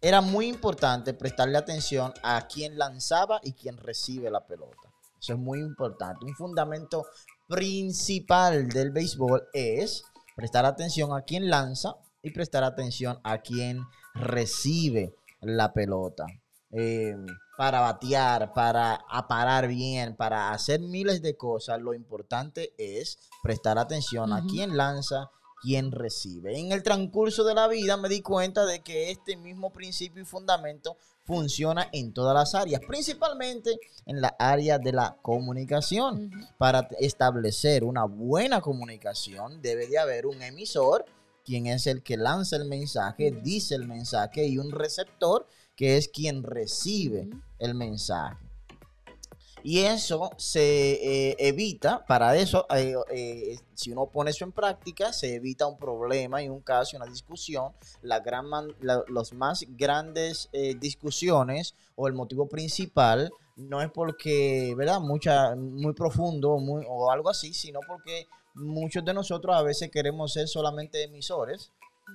era 0.00 0.20
muy 0.20 0.46
importante 0.46 1.12
prestarle 1.14 1.58
atención 1.58 2.12
a 2.22 2.46
quien 2.46 2.78
lanzaba 2.78 3.40
y 3.42 3.52
quien 3.52 3.76
recibe 3.76 4.30
la 4.30 4.46
pelota. 4.46 4.92
Eso 5.20 5.32
es 5.32 5.38
muy 5.38 5.58
importante. 5.58 6.24
Un 6.24 6.34
fundamento 6.34 7.06
principal 7.48 8.68
del 8.68 8.90
béisbol 8.92 9.48
es 9.52 10.04
prestar 10.36 10.64
atención 10.64 11.12
a 11.12 11.22
quien 11.22 11.50
lanza 11.50 11.96
y 12.22 12.30
prestar 12.30 12.62
atención 12.62 13.18
a 13.24 13.38
quien 13.38 13.82
recibe 14.14 15.14
la 15.40 15.72
pelota. 15.72 16.26
Eh, 16.70 17.16
para 17.56 17.80
batear, 17.80 18.52
para 18.52 19.04
parar 19.28 19.68
bien, 19.68 20.14
para 20.14 20.52
hacer 20.52 20.80
miles 20.80 21.22
de 21.22 21.36
cosas, 21.36 21.80
lo 21.80 21.94
importante 21.94 22.72
es 22.78 23.18
prestar 23.42 23.78
atención 23.78 24.32
a 24.32 24.44
quién 24.46 24.76
lanza, 24.76 25.30
quién 25.62 25.90
recibe. 25.90 26.58
En 26.58 26.72
el 26.72 26.82
transcurso 26.82 27.44
de 27.44 27.54
la 27.54 27.66
vida 27.68 27.96
me 27.96 28.08
di 28.08 28.20
cuenta 28.20 28.64
de 28.64 28.80
que 28.80 29.10
este 29.10 29.36
mismo 29.36 29.72
principio 29.72 30.22
y 30.22 30.26
fundamento 30.26 30.96
funciona 31.24 31.88
en 31.92 32.12
todas 32.12 32.34
las 32.34 32.54
áreas, 32.54 32.80
principalmente 32.86 33.78
en 34.06 34.20
la 34.20 34.34
área 34.38 34.78
de 34.78 34.92
la 34.92 35.16
comunicación. 35.20 36.30
Para 36.58 36.88
establecer 37.00 37.84
una 37.84 38.04
buena 38.04 38.60
comunicación 38.60 39.60
debe 39.60 39.88
de 39.88 39.98
haber 39.98 40.26
un 40.26 40.40
emisor, 40.42 41.04
quien 41.48 41.66
es 41.66 41.86
el 41.86 42.02
que 42.02 42.18
lanza 42.18 42.56
el 42.56 42.66
mensaje, 42.66 43.30
dice 43.30 43.74
el 43.74 43.86
mensaje, 43.88 44.46
y 44.46 44.58
un 44.58 44.70
receptor, 44.70 45.46
que 45.74 45.96
es 45.96 46.08
quien 46.08 46.42
recibe 46.42 47.30
el 47.58 47.74
mensaje. 47.74 48.36
Y 49.62 49.78
eso 49.80 50.30
se 50.36 51.30
eh, 51.30 51.36
evita, 51.38 52.04
para 52.04 52.36
eso, 52.36 52.66
eh, 52.76 52.94
eh, 53.10 53.58
si 53.74 53.90
uno 53.90 54.04
pone 54.06 54.30
eso 54.30 54.44
en 54.44 54.52
práctica, 54.52 55.10
se 55.14 55.36
evita 55.36 55.66
un 55.66 55.78
problema 55.78 56.42
y 56.42 56.50
un 56.50 56.60
caso, 56.60 56.98
una 56.98 57.06
discusión. 57.06 57.72
La 58.02 58.20
gran 58.20 58.44
man- 58.46 58.76
la- 58.82 59.02
los 59.08 59.32
más 59.32 59.64
grandes 59.70 60.50
discusiones 60.78 61.74
o 61.96 62.06
el 62.08 62.12
motivo 62.12 62.46
principal 62.46 63.30
no 63.56 63.80
es 63.80 63.90
porque, 63.90 64.74
¿verdad? 64.76 65.00
Mucha, 65.00 65.56
muy 65.56 65.94
profundo 65.94 66.58
muy- 66.58 66.84
o 66.86 67.10
algo 67.10 67.30
así, 67.30 67.54
sino 67.54 67.80
porque 67.88 68.26
muchos 68.58 69.04
de 69.04 69.14
nosotros 69.14 69.56
a 69.56 69.62
veces 69.62 69.90
queremos 69.90 70.32
ser 70.32 70.48
solamente 70.48 71.02
emisores 71.02 71.72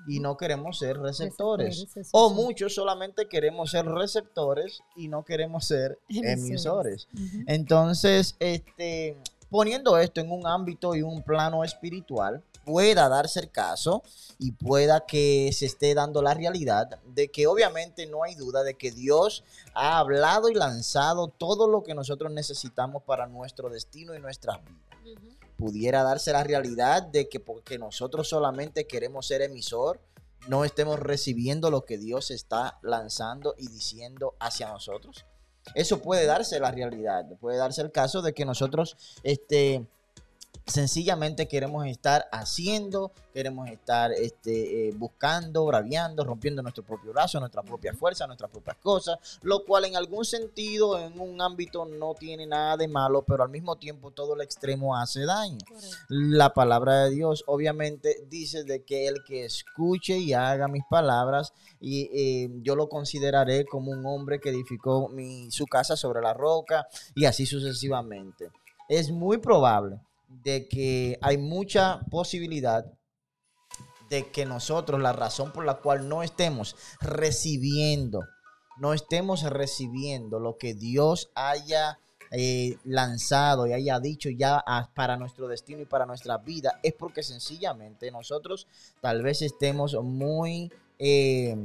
y 0.08 0.20
no 0.20 0.38
queremos 0.38 0.80
ser 0.80 0.98
receptores. 1.00 1.88
O 2.12 2.30
sí. 2.30 2.36
muchos 2.36 2.76
solamente 2.76 3.28
queremos 3.28 3.72
ser 3.72 3.86
receptores 3.86 4.82
y 4.96 5.08
no 5.08 5.24
queremos 5.24 5.66
ser 5.66 6.00
Emisores. 6.10 7.08
Entonces, 7.48 8.36
este, 8.40 9.18
poniendo 9.50 9.98
esto 9.98 10.22
en 10.22 10.32
un 10.32 10.48
ámbito 10.48 10.96
y 10.96 11.02
un 11.02 11.22
plano 11.22 11.64
espiritual, 11.64 12.44
pueda 12.66 13.10
darse 13.10 13.42
el 13.42 13.52
caso 13.52 14.04
y 14.40 14.54
pueda 14.54 15.06
que 15.06 15.52
se 15.54 15.66
esté 15.66 15.94
dando 15.94 16.22
la 16.22 16.34
realidad 16.34 17.00
de 17.08 17.30
que 17.30 17.46
obviamente 17.48 18.08
no 18.08 18.24
hay 18.24 18.36
duda 18.36 18.64
de 18.64 18.76
que 18.76 18.92
Dios 18.92 19.44
ha 19.74 20.00
hablado 20.00 20.50
y 20.50 20.54
lanzado 20.54 21.28
todo 21.28 21.68
lo 21.68 21.84
que 21.84 21.94
nosotros 21.94 22.32
necesitamos 22.32 23.04
para 23.04 23.28
nuestro 23.28 23.70
destino 23.70 24.16
y 24.16 24.20
nuestras 24.20 24.60
vidas. 25.04 25.43
Pudiera 25.64 26.04
darse 26.04 26.34
la 26.34 26.44
realidad 26.44 27.04
de 27.04 27.30
que 27.30 27.40
porque 27.40 27.80
nosotros 27.80 28.28
solamente 28.28 28.86
queremos 28.86 29.28
ser 29.28 29.42
emisor, 29.42 30.02
no 30.50 30.66
estemos 30.66 31.00
recibiendo 31.00 31.72
lo 31.72 31.86
que 31.86 31.98
Dios 31.98 32.32
está 32.32 32.80
lanzando 32.82 33.56
y 33.58 33.70
diciendo 33.70 34.36
hacia 34.42 34.68
nosotros. 34.68 35.26
Eso 35.74 36.02
puede 36.02 36.26
darse 36.26 36.60
la 36.60 36.72
realidad, 36.72 37.26
puede 37.40 37.56
darse 37.56 37.82
el 37.82 37.94
caso 37.94 38.22
de 38.22 38.34
que 38.34 38.44
nosotros 38.44 38.98
este, 39.24 39.88
sencillamente 40.66 41.48
queremos 41.48 41.86
estar 41.88 42.28
haciendo, 42.32 43.12
queremos 43.34 43.70
estar 43.70 44.12
este, 44.14 44.88
eh, 44.90 44.94
buscando, 44.96 45.66
braviando, 45.66 46.24
rompiendo 46.24 46.62
nuestro 46.62 46.84
propio 46.84 47.12
brazo, 47.12 47.40
nuestra 47.40 47.62
propia 47.64 47.94
fuerza, 47.94 48.28
nuestras 48.28 48.50
propias 48.52 48.78
cosas, 48.78 49.40
lo 49.42 49.66
cual 49.66 49.86
en 49.86 49.96
algún 49.96 50.24
sentido, 50.26 51.00
en 51.00 51.20
un 51.20 51.42
ámbito 51.42 51.86
no 51.86 52.14
tiene 52.14 52.46
nada 52.46 52.78
de 52.78 52.88
malo, 52.88 53.24
pero 53.24 53.44
al 53.44 53.50
mismo 53.50 53.76
tiempo 53.76 54.12
todo 54.12 54.36
el 54.36 54.42
extremo 54.42 54.96
hace 54.96 55.26
daño. 55.26 55.58
Correcto. 55.68 55.98
La 56.10 56.54
palabra 56.54 57.04
de 57.06 57.12
Dios 57.12 57.44
obviamente 57.48 58.24
dice 58.30 58.64
de 58.64 58.84
que 58.84 59.08
el 59.08 59.24
que 59.26 59.46
escuche 59.46 60.18
y 60.18 60.34
haga 60.34 60.68
mis 60.68 60.84
palabras, 60.90 61.54
y 61.80 62.10
eh, 62.14 62.50
yo 62.62 62.76
lo 62.76 62.88
consideraré 62.88 63.66
como 63.66 63.92
un 63.92 64.06
hombre 64.06 64.40
que 64.40 64.50
edificó 64.50 65.10
mi- 65.10 65.52
su 65.52 65.66
casa 65.66 65.98
sobre 65.98 66.22
la 66.22 66.34
roca 66.34 66.88
y 67.16 67.26
así 67.26 67.46
sucesivamente. 67.46 68.50
Es 68.88 69.12
muy 69.12 69.38
probable 69.38 70.00
de 70.42 70.68
que 70.68 71.18
hay 71.22 71.38
mucha 71.38 72.02
posibilidad 72.10 72.86
de 74.10 74.30
que 74.32 74.46
nosotros, 74.46 75.00
la 75.02 75.14
razón 75.14 75.52
por 75.52 75.66
la 75.66 75.76
cual 75.76 76.08
no 76.10 76.24
estemos 76.24 76.76
recibiendo, 77.02 78.22
no 78.78 78.94
estemos 78.94 79.44
recibiendo 79.44 80.40
lo 80.40 80.58
que 80.58 80.74
Dios 80.74 81.32
haya 81.36 82.00
eh, 82.32 82.78
lanzado 82.84 83.68
y 83.68 83.74
haya 83.74 84.00
dicho 84.00 84.30
ya 84.30 84.64
para 84.96 85.18
nuestro 85.18 85.48
destino 85.48 85.82
y 85.82 85.86
para 85.86 86.06
nuestra 86.06 86.38
vida, 86.38 86.80
es 86.84 86.94
porque 86.94 87.24
sencillamente 87.24 88.12
nosotros 88.12 88.68
tal 89.02 89.22
vez 89.22 89.42
estemos 89.42 89.96
muy... 90.02 90.72
eh, 91.00 91.58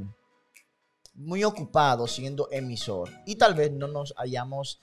muy 1.21 1.43
ocupados 1.43 2.13
siendo 2.13 2.49
emisor 2.53 3.11
y 3.27 3.35
tal 3.35 3.55
vez 3.55 3.73
no 3.73 3.89
nos 3.89 4.15
hayamos 4.17 4.79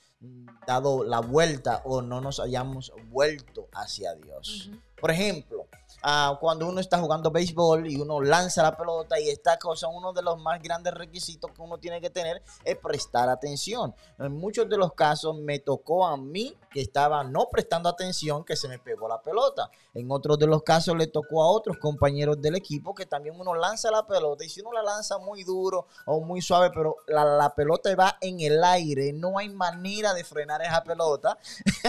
dado 0.65 1.03
la 1.03 1.19
vuelta 1.19 1.81
o 1.85 2.01
no 2.01 2.21
nos 2.21 2.39
hayamos 2.39 2.91
vuelto 3.09 3.67
hacia 3.73 4.15
Dios. 4.15 4.69
Por 4.99 5.11
ejemplo, 5.11 5.67
ah, 6.01 6.35
cuando 6.41 6.67
uno 6.67 6.79
está 6.79 6.97
jugando 6.97 7.29
béisbol 7.29 7.85
y 7.85 7.97
uno 7.97 8.21
lanza 8.21 8.63
la 8.63 8.75
pelota 8.75 9.19
y 9.19 9.29
esta 9.29 9.59
cosa, 9.59 9.87
uno 9.87 10.13
de 10.13 10.23
los 10.23 10.41
más 10.41 10.59
grandes 10.63 10.95
requisitos 10.95 11.51
que 11.51 11.61
uno 11.61 11.77
tiene 11.77 12.01
que 12.01 12.09
tener 12.09 12.41
es 12.63 12.75
prestar 12.77 13.29
atención. 13.29 13.93
En 14.17 14.31
muchos 14.31 14.67
de 14.67 14.77
los 14.77 14.93
casos 14.93 15.37
me 15.37 15.59
tocó 15.59 16.07
a 16.07 16.17
mí 16.17 16.57
que 16.71 16.81
estaba 16.81 17.23
no 17.23 17.49
prestando 17.51 17.87
atención 17.87 18.43
que 18.43 18.55
se 18.55 18.67
me 18.67 18.79
pegó 18.79 19.07
la 19.07 19.21
pelota. 19.21 19.69
En 19.93 20.09
otros 20.09 20.39
de 20.39 20.47
los 20.47 20.63
casos 20.63 20.95
le 20.97 21.05
tocó 21.05 21.43
a 21.43 21.51
otros 21.51 21.77
compañeros 21.77 22.41
del 22.41 22.55
equipo 22.55 22.95
que 22.95 23.05
también 23.05 23.39
uno 23.39 23.53
lanza 23.53 23.91
la 23.91 24.07
pelota 24.07 24.43
y 24.43 24.49
si 24.49 24.61
uno 24.61 24.73
la 24.73 24.81
lanza 24.81 25.19
muy 25.19 25.43
duro 25.43 25.85
o 26.07 26.19
muy 26.19 26.41
suave, 26.41 26.71
pero 26.73 26.95
la, 27.05 27.25
la 27.25 27.53
pelota 27.53 27.93
va 27.95 28.17
en 28.21 28.39
el 28.39 28.63
aire, 28.63 29.13
no 29.13 29.37
hay 29.37 29.49
manera 29.49 30.14
de 30.15 30.23
frenar 30.23 30.61
esa 30.61 30.83
pelota 30.83 31.37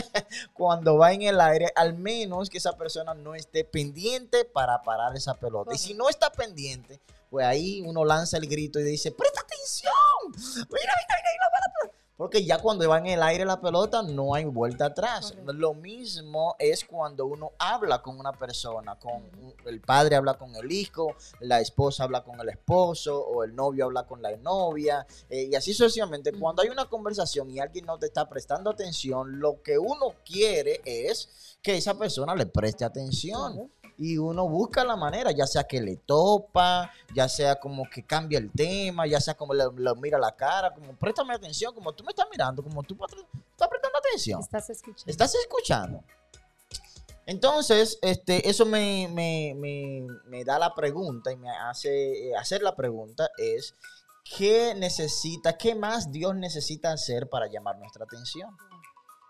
cuando 0.53 0.99
va 0.99 1.13
en 1.13 1.23
el 1.23 1.41
aire, 1.41 1.73
al 1.75 1.95
menos 1.95 2.51
que 2.51 2.59
esa 2.59 2.77
persona 2.77 3.15
no 3.15 3.35
esté 3.35 3.65
pendiente 3.65 4.45
para 4.45 4.83
parar 4.83 5.17
esa 5.17 5.35
pelota. 5.35 5.75
Y 5.75 5.79
si 5.79 5.95
no 5.95 6.09
está 6.09 6.31
pendiente, 6.31 7.01
pues 7.31 7.47
ahí 7.47 7.83
uno 7.83 8.05
lanza 8.05 8.37
el 8.37 8.47
grito 8.47 8.79
y 8.79 8.85
dice, 8.85 9.13
presta 9.13 9.41
atención, 9.41 9.93
mira, 10.33 10.67
mira, 10.71 10.93
mira, 11.09 11.31
mira, 11.33 11.47
para, 11.51 11.51
para". 11.53 11.56
Porque 12.17 12.45
ya 12.45 12.59
cuando 12.63 12.89
va 12.89 12.99
en 12.99 13.07
el 13.07 13.23
aire 13.23 13.45
la 13.45 13.61
pelota 13.61 14.03
no 14.03 14.35
hay 14.35 14.45
vuelta 14.45 14.87
atrás. 14.87 15.33
Correcto. 15.33 15.53
Lo 15.53 15.75
mismo 15.75 16.57
es 16.59 16.85
cuando 16.85 17.27
uno 17.27 17.53
habla 17.59 18.01
con 18.01 18.19
una 18.19 18.33
persona, 18.33 18.99
con 18.99 19.17
un- 19.17 19.55
el 19.67 19.81
padre 19.83 20.17
habla 20.17 20.35
con 20.35 20.55
el 20.57 20.73
hijo, 20.73 21.15
la 21.41 21.61
esposa 21.61 22.05
habla 22.05 22.25
con 22.25 22.41
el 22.41 22.49
esposo 22.49 23.21
o 23.23 23.45
el 23.45 23.55
novio 23.55 23.85
habla 23.85 24.07
con 24.07 24.23
la 24.23 24.35
novia 24.39 25.07
eh, 25.29 25.49
y 25.51 25.55
así 25.55 25.75
sucesivamente. 25.75 26.33
Cuando 26.33 26.63
hay 26.63 26.69
una 26.71 26.87
conversación 26.89 27.51
y 27.51 27.59
alguien 27.61 27.85
no 27.85 27.99
te 27.99 28.07
está 28.07 28.29
prestando 28.29 28.71
atención, 28.71 29.39
lo 29.39 29.63
que 29.63 29.79
uno 29.79 30.15
quiere 30.25 30.81
es 30.85 31.59
que 31.63 31.77
esa 31.77 31.99
persona 31.99 32.35
le 32.35 32.47
preste 32.47 32.85
atención 32.85 33.53
Claro. 33.55 33.71
Y 33.99 34.19
uno 34.19 34.47
busca 34.49 34.85
la 34.85 34.95
manera, 34.97 35.31
ya 35.33 35.47
sea 35.47 35.65
que 35.65 35.81
le 35.81 35.97
topa, 35.97 36.91
ya 37.15 37.29
sea 37.29 37.57
como 37.57 37.85
que 37.89 38.03
cambia 38.05 38.39
el 38.39 38.51
tema, 38.53 39.07
ya 39.07 39.21
sea 39.21 39.35
como 39.35 39.55
le, 39.55 39.65
le 39.77 39.95
mira 39.97 40.19
la 40.19 40.33
cara, 40.37 40.73
como 40.75 40.95
préstame 40.97 41.35
atención, 41.35 41.75
como 41.75 41.93
tú 41.93 42.05
me 42.05 42.11
estás 42.11 42.27
mirando, 42.31 42.63
como 42.63 42.83
tú 42.83 42.95
estás 42.95 43.69
prestando 43.69 43.99
atención. 43.99 44.41
Estás 44.41 44.69
escuchando. 44.71 45.11
¿Estás 45.11 45.35
escuchando? 45.35 46.05
Entonces, 47.27 47.99
este, 48.03 48.49
eso 48.49 48.65
me, 48.67 49.09
me- 49.13 49.55
me- 49.57 50.07
me 50.27 50.45
da 50.45 50.59
la 50.59 50.75
pregunta 50.75 51.33
y 51.33 51.37
me 51.37 51.51
hace 51.51 52.29
eh, 52.29 52.37
hacer 52.37 52.63
la 52.63 52.77
pregunta 52.77 53.31
es, 53.37 53.75
¿qué 54.37 54.75
necesita, 54.77 55.57
qué 55.59 55.75
más 55.75 56.13
Dios 56.13 56.37
necesita 56.37 56.93
hacer 56.93 57.29
para 57.29 57.49
llamar 57.49 57.79
nuestra 57.79 58.05
atención? 58.05 58.57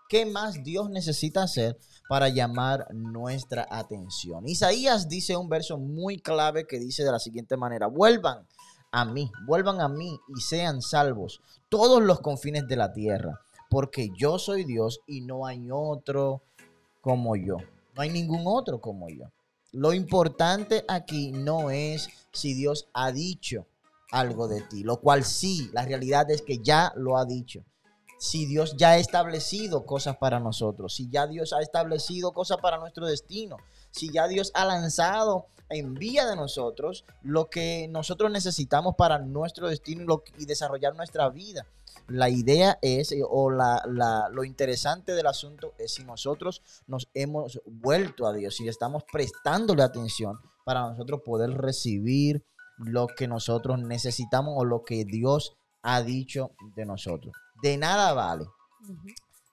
¿Qué 0.09 0.25
más 0.25 0.63
Dios 0.63 0.89
necesita 0.89 1.43
hacer 1.43 1.77
para 2.07 2.29
llamar 2.29 2.87
nuestra 2.93 3.67
atención? 3.69 4.47
Isaías 4.47 5.09
dice 5.09 5.35
un 5.35 5.49
verso 5.49 5.77
muy 5.77 6.19
clave 6.19 6.65
que 6.65 6.79
dice 6.79 7.03
de 7.03 7.11
la 7.11 7.19
siguiente 7.19 7.57
manera, 7.57 7.87
vuelvan 7.87 8.47
a 8.91 9.03
mí, 9.03 9.29
vuelvan 9.45 9.81
a 9.81 9.89
mí 9.89 10.17
y 10.29 10.39
sean 10.39 10.81
salvos 10.81 11.41
todos 11.67 12.01
los 12.01 12.21
confines 12.21 12.67
de 12.69 12.77
la 12.77 12.93
tierra, 12.93 13.41
porque 13.69 14.09
yo 14.17 14.39
soy 14.39 14.63
Dios 14.63 15.01
y 15.07 15.21
no 15.21 15.45
hay 15.45 15.67
otro 15.69 16.41
como 17.01 17.35
yo. 17.35 17.57
No 17.93 18.01
hay 18.01 18.09
ningún 18.09 18.43
otro 18.45 18.79
como 18.79 19.09
yo. 19.09 19.25
Lo 19.73 19.91
importante 19.91 20.85
aquí 20.87 21.33
no 21.33 21.69
es 21.69 22.09
si 22.31 22.53
Dios 22.53 22.87
ha 22.93 23.11
dicho 23.11 23.67
algo 24.11 24.47
de 24.47 24.61
ti, 24.61 24.83
lo 24.83 25.01
cual 25.01 25.25
sí, 25.25 25.69
la 25.73 25.83
realidad 25.83 26.31
es 26.31 26.41
que 26.41 26.59
ya 26.59 26.93
lo 26.95 27.17
ha 27.17 27.25
dicho. 27.25 27.65
Si 28.19 28.45
Dios 28.45 28.75
ya 28.77 28.91
ha 28.91 28.97
establecido 28.97 29.85
cosas 29.85 30.17
para 30.17 30.39
nosotros, 30.39 30.95
si 30.95 31.09
ya 31.09 31.27
Dios 31.27 31.53
ha 31.53 31.61
establecido 31.61 32.31
cosas 32.31 32.57
para 32.57 32.77
nuestro 32.79 33.05
destino, 33.05 33.57
si 33.91 34.11
ya 34.11 34.27
Dios 34.27 34.51
ha 34.55 34.65
lanzado 34.65 35.45
en 35.69 35.93
vía 35.93 36.25
de 36.25 36.35
nosotros 36.35 37.05
lo 37.21 37.49
que 37.49 37.87
nosotros 37.89 38.31
necesitamos 38.31 38.95
para 38.97 39.19
nuestro 39.19 39.67
destino 39.67 40.01
y, 40.01 40.05
lo- 40.05 40.23
y 40.37 40.45
desarrollar 40.45 40.95
nuestra 40.95 41.29
vida. 41.29 41.65
La 42.07 42.29
idea 42.29 42.79
es, 42.81 43.11
eh, 43.11 43.21
o 43.27 43.51
la, 43.51 43.83
lo 44.31 44.43
interesante 44.45 45.13
del 45.13 45.27
asunto 45.27 45.73
es 45.77 45.93
si 45.93 46.03
nosotros 46.05 46.61
nos 46.87 47.09
hemos 47.13 47.59
vuelto 47.65 48.25
a 48.27 48.33
Dios, 48.33 48.55
si 48.55 48.67
estamos 48.67 49.03
prestándole 49.11 49.83
atención 49.83 50.39
para 50.63 50.81
nosotros 50.89 51.21
poder 51.25 51.51
recibir 51.51 52.45
lo 52.77 53.07
que 53.07 53.27
nosotros 53.27 53.77
necesitamos 53.79 54.53
o 54.57 54.63
lo 54.63 54.83
que 54.85 55.03
Dios 55.05 55.57
ha 55.81 56.01
dicho 56.01 56.51
de 56.75 56.85
nosotros. 56.85 57.33
De 57.61 57.77
nada 57.77 58.13
vale 58.13 58.45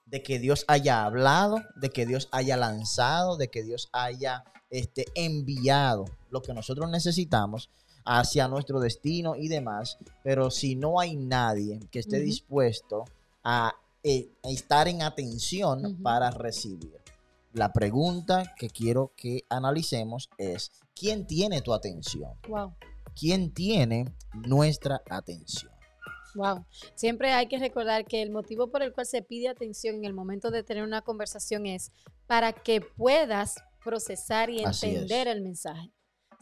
de 0.05 0.21
que 0.23 0.39
Dios 0.39 0.65
haya 0.67 1.03
hablado, 1.03 1.61
de 1.75 1.89
que 1.89 2.05
Dios 2.05 2.29
haya 2.31 2.57
lanzado, 2.57 3.37
de 3.37 3.49
que 3.49 3.63
Dios 3.63 3.89
haya 3.91 4.43
este, 4.69 5.05
enviado 5.15 6.05
lo 6.29 6.41
que 6.41 6.53
nosotros 6.53 6.89
necesitamos 6.89 7.69
hacia 8.05 8.47
nuestro 8.47 8.79
destino 8.79 9.35
y 9.35 9.47
demás, 9.47 9.97
pero 10.23 10.51
si 10.51 10.75
no 10.75 10.99
hay 10.99 11.15
nadie 11.15 11.79
que 11.91 11.99
esté 11.99 12.19
dispuesto 12.19 13.05
a, 13.43 13.73
eh, 14.03 14.29
a 14.43 14.49
estar 14.49 14.87
en 14.87 15.01
atención 15.01 15.97
para 16.03 16.29
recibir. 16.29 17.01
La 17.53 17.73
pregunta 17.73 18.53
que 18.57 18.69
quiero 18.69 19.11
que 19.15 19.45
analicemos 19.49 20.29
es, 20.37 20.71
¿quién 20.93 21.25
tiene 21.25 21.61
tu 21.61 21.73
atención? 21.73 22.33
Wow. 22.47 22.75
¿Quién 23.19 23.53
tiene 23.53 24.13
nuestra 24.33 25.01
atención? 25.09 25.74
Wow. 26.35 26.65
Siempre 26.95 27.31
hay 27.31 27.47
que 27.47 27.57
recordar 27.57 28.05
que 28.05 28.21
el 28.21 28.29
motivo 28.29 28.69
por 28.69 28.83
el 28.83 28.93
cual 28.93 29.07
se 29.07 29.21
pide 29.21 29.47
atención 29.47 29.95
en 29.95 30.05
el 30.05 30.13
momento 30.13 30.51
de 30.51 30.63
tener 30.63 30.83
una 30.83 31.01
conversación 31.01 31.65
es 31.65 31.91
para 32.27 32.51
que 32.53 32.81
puedas 32.81 33.55
procesar 33.83 34.49
y 34.49 34.63
entender 34.63 35.27
el 35.27 35.41
mensaje. 35.41 35.91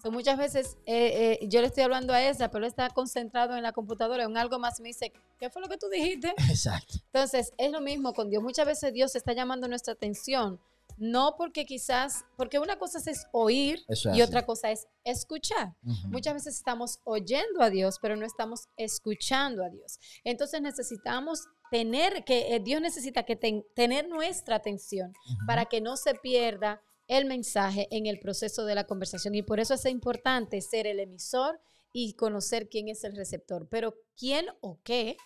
So, 0.01 0.11
muchas 0.11 0.37
veces 0.37 0.77
eh, 0.85 1.39
eh, 1.41 1.47
yo 1.47 1.61
le 1.61 1.67
estoy 1.67 1.83
hablando 1.83 2.11
a 2.11 2.21
esa, 2.21 2.51
pero 2.51 2.65
está 2.65 2.89
concentrado 2.89 3.55
en 3.55 3.63
la 3.63 3.71
computadora, 3.71 4.23
en 4.23 4.35
algo 4.35 4.59
más, 4.59 4.79
y 4.79 4.83
me 4.83 4.89
dice, 4.89 5.13
¿qué 5.39 5.49
fue 5.49 5.61
lo 5.61 5.69
que 5.69 5.77
tú 5.77 5.87
dijiste? 5.87 6.33
Exacto. 6.49 6.95
Entonces, 7.13 7.53
es 7.57 7.71
lo 7.71 7.79
mismo 7.79 8.13
con 8.13 8.29
Dios. 8.29 8.43
Muchas 8.43 8.65
veces 8.65 8.91
Dios 8.91 9.15
está 9.15 9.31
llamando 9.31 9.67
nuestra 9.69 9.93
atención, 9.93 10.59
no 10.97 11.35
porque 11.37 11.65
quizás, 11.65 12.25
porque 12.37 12.59
una 12.59 12.77
cosa 12.77 12.99
es 13.09 13.25
oír 13.31 13.83
es 13.87 14.05
y 14.17 14.21
otra 14.21 14.45
cosa 14.45 14.71
es 14.71 14.87
escuchar. 15.03 15.75
Muchas 16.09 16.33
veces 16.33 16.55
estamos 16.57 16.99
oyendo 17.03 17.61
a 17.61 17.69
Dios, 17.69 17.97
pero 18.01 18.15
no 18.15 18.25
estamos 18.25 18.67
escuchando 18.77 19.63
a 19.63 19.69
Dios. 19.69 19.99
Entonces 20.23 20.61
necesitamos 20.61 21.47
tener 21.71 22.23
que, 22.23 22.55
eh, 22.55 22.59
Dios 22.59 22.81
necesita 22.81 23.23
que 23.23 23.35
ten- 23.35 23.65
tener 23.75 24.07
nuestra 24.07 24.55
atención 24.57 25.13
para 25.47 25.65
que 25.65 25.81
no 25.81 25.97
se 25.97 26.13
pierda 26.15 26.81
el 27.07 27.25
mensaje 27.25 27.87
en 27.91 28.05
el 28.05 28.19
proceso 28.19 28.65
de 28.65 28.75
la 28.75 28.85
conversación. 28.85 29.35
Y 29.35 29.41
por 29.43 29.59
eso 29.59 29.73
es 29.73 29.85
importante 29.85 30.61
ser 30.61 30.87
el 30.87 30.99
emisor 30.99 31.59
y 31.91 32.13
conocer 32.13 32.69
quién 32.69 32.87
es 32.89 33.03
el 33.03 33.15
receptor. 33.15 33.67
Pero 33.69 33.95
quién 34.17 34.45
o 34.61 34.79
qué 34.83 35.17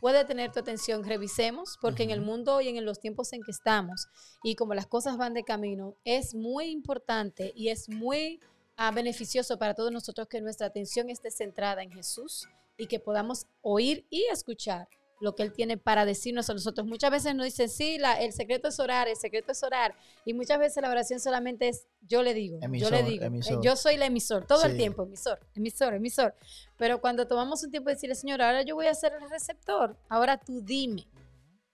puede 0.00 0.24
tener 0.24 0.52
tu 0.52 0.60
atención, 0.60 1.04
revisemos, 1.04 1.78
porque 1.80 2.02
en 2.02 2.10
el 2.10 2.20
mundo 2.20 2.60
y 2.60 2.68
en 2.68 2.84
los 2.84 3.00
tiempos 3.00 3.32
en 3.32 3.42
que 3.42 3.50
estamos, 3.50 4.08
y 4.42 4.54
como 4.54 4.74
las 4.74 4.86
cosas 4.86 5.16
van 5.16 5.34
de 5.34 5.44
camino, 5.44 5.94
es 6.04 6.34
muy 6.34 6.66
importante 6.66 7.52
y 7.54 7.68
es 7.68 7.88
muy 7.88 8.40
ah, 8.76 8.90
beneficioso 8.90 9.58
para 9.58 9.74
todos 9.74 9.92
nosotros 9.92 10.28
que 10.28 10.40
nuestra 10.40 10.66
atención 10.66 11.10
esté 11.10 11.30
centrada 11.30 11.82
en 11.82 11.90
Jesús 11.90 12.48
y 12.76 12.86
que 12.86 13.00
podamos 13.00 13.46
oír 13.62 14.06
y 14.10 14.26
escuchar 14.30 14.88
lo 15.20 15.34
que 15.34 15.42
Él 15.42 15.52
tiene 15.52 15.78
para 15.78 16.04
decirnos 16.04 16.50
a 16.50 16.54
nosotros. 16.54 16.86
Muchas 16.86 17.10
veces 17.10 17.34
nos 17.34 17.44
dicen, 17.44 17.68
sí, 17.68 17.98
la, 17.98 18.20
el 18.20 18.32
secreto 18.32 18.68
es 18.68 18.78
orar, 18.78 19.08
el 19.08 19.16
secreto 19.16 19.52
es 19.52 19.62
orar. 19.62 19.94
Y 20.24 20.34
muchas 20.34 20.58
veces 20.58 20.82
la 20.82 20.90
oración 20.90 21.20
solamente 21.20 21.68
es, 21.68 21.86
yo 22.02 22.22
le 22.22 22.34
digo, 22.34 22.58
yo 22.60 22.66
Emisor, 22.66 22.92
le 22.92 23.02
digo. 23.02 23.24
Eh, 23.24 23.26
emisor. 23.26 23.62
yo 23.62 23.76
soy 23.76 23.94
el 23.94 24.02
emisor, 24.02 24.46
todo 24.46 24.64
el 24.64 24.76
tiempo, 24.76 25.04
emisor, 25.04 25.40
emisor, 25.54 25.94
emisor. 25.94 26.34
Pero 26.76 27.00
cuando 27.00 27.26
tomamos 27.26 27.62
un 27.62 27.70
tiempo 27.70 27.88
de 27.88 27.94
decirle, 27.94 28.14
Señor, 28.14 28.42
ahora 28.42 28.62
yo 28.62 28.74
voy 28.74 28.86
a 28.86 28.94
ser 28.94 29.12
el 29.20 29.28
receptor, 29.30 29.96
ahora 30.08 30.38
tú 30.38 30.60
dime. 30.60 31.06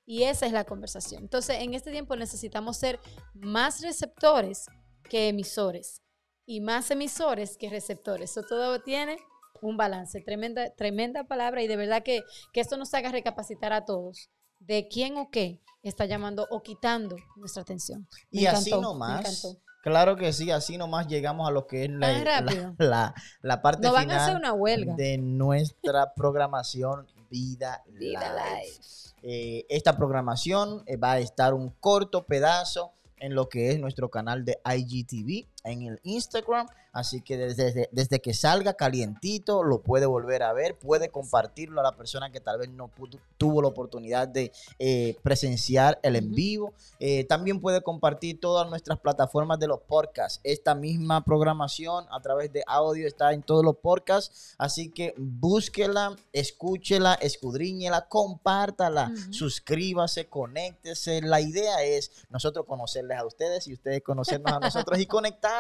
Y 0.05 0.25
esa 0.25 0.47
es 0.47 0.53
la 0.53 0.65
conversación. 0.65 1.23
Entonces, 1.23 1.59
en 1.61 1.75
este 1.75 1.91
tiempo 1.91 2.17
necesitamos 2.17 2.77
ser 2.77 2.99
más 3.35 3.81
receptores 3.81 4.67
que 5.09 5.29
emisores 5.29 6.03
y 6.45 6.61
más 6.61 6.91
emisores 6.91 7.57
que 7.57 7.71
receptores. 7.71 8.31
Eso 8.31 8.43
todo 8.43 8.81
tiene 8.81 9.17
un 9.63 9.77
balance. 9.79 10.21
Tremenda, 10.21 10.71
tremenda 10.75 11.25
palabra 11.25 11.63
y 11.63 11.67
de 11.69 11.77
verdad 11.77 12.03
que, 12.03 12.23
que 12.53 12.61
esto 12.61 12.77
nos 12.77 12.93
haga 12.93 13.11
recapacitar 13.11 13.73
a 13.73 13.85
todos 13.87 14.29
de 14.59 14.87
quién 14.89 15.17
o 15.17 15.31
qué 15.31 15.61
está 15.83 16.05
llamando 16.05 16.47
o 16.51 16.63
quitando 16.63 17.17
nuestra 17.37 17.63
atención. 17.63 18.07
Me 18.31 18.43
Y 18.43 18.47
así 18.47 18.69
encantó, 18.71 18.83
nomás. 18.93 19.57
Claro 19.83 20.15
que 20.17 20.33
sí, 20.33 20.51
así 20.53 20.77
nomás 20.79 21.09
llegamos 21.09 21.49
a 21.49 21.51
lo 21.51 21.67
que 21.67 21.85
es 21.87 21.91
la, 21.91 22.13
la, 22.23 22.75
la- 22.79 23.15
la 23.41 23.63
parte 23.63 23.83
No 23.87 23.93
van 23.93 24.11
a 24.13 24.17
hacer 24.17 24.37
final 24.37 24.41
una 24.43 24.53
huelga. 24.53 24.95
de 24.95 25.19
nuestra 25.19 26.15
programación 26.15 27.09
Vida, 27.31 27.83
Vida 27.89 28.33
Live. 28.33 28.63
Live. 28.71 28.85
Eh, 29.25 29.67
esta 29.69 29.97
programación 29.97 30.83
eh, 30.87 30.97
va 30.97 31.13
a 31.13 31.19
estar 31.19 31.55
un 31.55 31.71
corto 31.71 32.27
pedazo 32.27 32.93
en 33.17 33.35
lo 33.35 33.49
que 33.49 33.71
es 33.71 33.79
nuestro 33.81 34.09
canal 34.11 34.45
de 34.45 34.59
IGTV 34.65 35.49
en 35.65 35.83
el 35.83 36.01
Instagram. 36.03 36.67
Así 36.95 37.23
que 37.23 37.39
desde, 37.39 38.21
que 38.21 38.35
salga 38.35 38.75
calientito 38.75 39.63
lo 39.63 39.81
puede 39.81 40.05
volver 40.05 40.43
a 40.43 40.53
ver, 40.53 40.79
puede 40.79 41.09
compartirlo 41.09 41.81
a 41.81 41.83
la 41.85 41.97
persona 41.97 42.31
que 42.31 42.39
tal 42.39 42.59
vez 42.59 42.69
no 42.69 42.89
pudo- 42.89 43.19
tuvo 43.39 43.63
la 43.63 43.69
oportunidad 43.69 44.29
de 44.29 44.53
eh, 44.79 45.17
presenciar 45.23 45.99
el 46.03 46.17
en 46.17 46.35
vivo. 46.35 46.75
Eh, 46.99 47.25
también 47.25 47.63
puede 47.63 47.81
compartir 47.81 48.39
todas 48.41 48.69
nuestras 48.69 48.99
plataformas 49.01 49.59
de 49.59 49.69
los 49.69 49.81
podcasts. 49.81 50.41
Esta 50.45 50.75
misma 50.75 51.25
programación 51.25 52.05
a 52.11 52.21
través 52.21 52.53
de 52.53 52.63
audio 52.67 53.07
está 53.09 53.33
en 53.33 53.43
todos 53.43 53.65
los 53.65 53.77
podcasts. 53.79 54.55
Así 54.59 54.91
que 54.91 55.15
búsquela, 55.17 56.15
escúchela, 56.35 57.15
escudriñela, 57.15 58.07
compártala, 58.07 59.11
Ujú. 59.15 59.33
suscríbase, 59.33 60.27
conéctese. 60.27 61.23
La 61.23 61.41
idea 61.41 61.83
es 61.83 62.11
nosotros 62.29 62.67
conocerles 62.67 63.17
a 63.19 63.25
ustedes 63.25 63.67
y 63.67 63.73
ustedes 63.73 64.03
conocernos 64.03 64.53
a 64.53 64.59
nosotros 64.61 64.99
y 64.99 65.07
conectar 65.07 65.52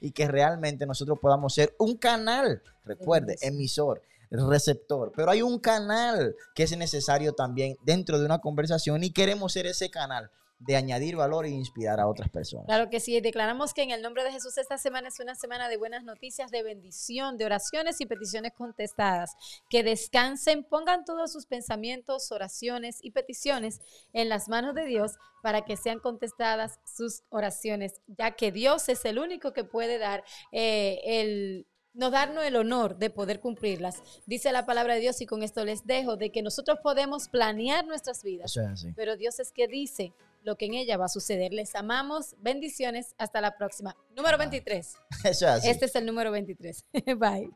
y 0.00 0.12
que 0.12 0.28
realmente 0.28 0.86
nosotros 0.86 1.18
podamos 1.20 1.54
ser 1.54 1.74
un 1.78 1.96
canal, 1.96 2.62
recuerde, 2.84 3.36
emisor, 3.42 4.02
receptor, 4.30 5.12
pero 5.14 5.30
hay 5.30 5.42
un 5.42 5.58
canal 5.58 6.36
que 6.54 6.62
es 6.62 6.76
necesario 6.76 7.32
también 7.32 7.76
dentro 7.82 8.18
de 8.18 8.24
una 8.24 8.40
conversación 8.40 9.02
y 9.02 9.10
queremos 9.10 9.52
ser 9.52 9.66
ese 9.66 9.90
canal 9.90 10.30
de 10.60 10.76
añadir 10.76 11.16
valor 11.16 11.46
e 11.46 11.48
inspirar 11.48 12.00
a 12.00 12.06
otras 12.06 12.28
personas. 12.28 12.66
Claro 12.66 12.90
que 12.90 13.00
sí, 13.00 13.18
declaramos 13.20 13.72
que 13.72 13.82
en 13.82 13.90
el 13.90 14.02
nombre 14.02 14.22
de 14.24 14.30
Jesús 14.30 14.58
esta 14.58 14.76
semana 14.76 15.08
es 15.08 15.18
una 15.18 15.34
semana 15.34 15.68
de 15.68 15.78
buenas 15.78 16.04
noticias, 16.04 16.50
de 16.50 16.62
bendición, 16.62 17.38
de 17.38 17.46
oraciones 17.46 18.00
y 18.00 18.06
peticiones 18.06 18.52
contestadas. 18.52 19.32
Que 19.70 19.82
descansen, 19.82 20.62
pongan 20.62 21.06
todos 21.06 21.32
sus 21.32 21.46
pensamientos, 21.46 22.30
oraciones 22.30 22.98
y 23.02 23.10
peticiones 23.12 23.80
en 24.12 24.28
las 24.28 24.48
manos 24.48 24.74
de 24.74 24.84
Dios 24.84 25.12
para 25.42 25.64
que 25.64 25.78
sean 25.78 25.98
contestadas 25.98 26.78
sus 26.84 27.22
oraciones, 27.30 27.94
ya 28.06 28.32
que 28.32 28.52
Dios 28.52 28.90
es 28.90 29.04
el 29.06 29.18
único 29.18 29.54
que 29.54 29.64
puede 29.64 29.98
dar 29.98 30.22
eh, 30.52 31.00
el 31.04 31.66
no 31.92 32.10
darnos 32.10 32.44
el 32.44 32.54
honor 32.54 32.98
de 32.98 33.10
poder 33.10 33.40
cumplirlas. 33.40 34.02
Dice 34.26 34.52
la 34.52 34.64
palabra 34.64 34.94
de 34.94 35.00
Dios 35.00 35.20
y 35.20 35.26
con 35.26 35.42
esto 35.42 35.64
les 35.64 35.86
dejo 35.86 36.16
de 36.16 36.30
que 36.30 36.42
nosotros 36.42 36.78
podemos 36.82 37.28
planear 37.28 37.84
nuestras 37.84 38.22
vidas, 38.22 38.54
pero 38.94 39.16
Dios 39.16 39.40
es 39.40 39.50
que 39.50 39.66
dice 39.66 40.12
lo 40.42 40.56
que 40.56 40.66
en 40.66 40.74
ella 40.74 40.96
va 40.96 41.06
a 41.06 41.08
suceder. 41.08 41.52
Les 41.52 41.74
amamos, 41.74 42.36
bendiciones, 42.38 43.14
hasta 43.18 43.40
la 43.40 43.56
próxima. 43.56 43.96
Número 44.16 44.38
23. 44.38 44.96
Eso 45.24 45.28
es 45.28 45.42
así. 45.42 45.68
Este 45.68 45.86
es 45.86 45.94
el 45.94 46.06
número 46.06 46.30
23. 46.30 46.84
Bye. 47.16 47.50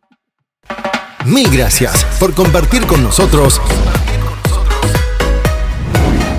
Mil 1.27 1.51
gracias 1.51 2.05
por 2.19 2.35
compartir 2.35 2.87
con 2.87 3.03
nosotros 3.03 3.61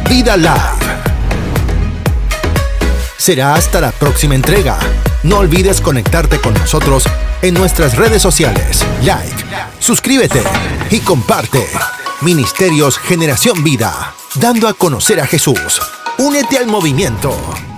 Vida 0.09 0.37
Live. 0.37 0.95
Será 3.17 3.55
hasta 3.55 3.81
la 3.81 3.91
próxima 3.91 4.35
entrega. 4.35 4.77
No 5.23 5.39
olvides 5.39 5.81
conectarte 5.81 6.39
con 6.39 6.53
nosotros 6.53 7.05
en 7.41 7.55
nuestras 7.55 7.97
redes 7.97 8.21
sociales. 8.21 8.85
Like, 9.03 9.43
suscríbete 9.79 10.43
y 10.91 10.99
comparte. 10.99 11.65
Ministerios 12.21 12.97
Generación 12.99 13.63
Vida, 13.63 14.13
dando 14.35 14.67
a 14.67 14.73
conocer 14.73 15.19
a 15.19 15.25
Jesús. 15.25 15.81
Únete 16.17 16.57
al 16.57 16.67
movimiento. 16.67 17.74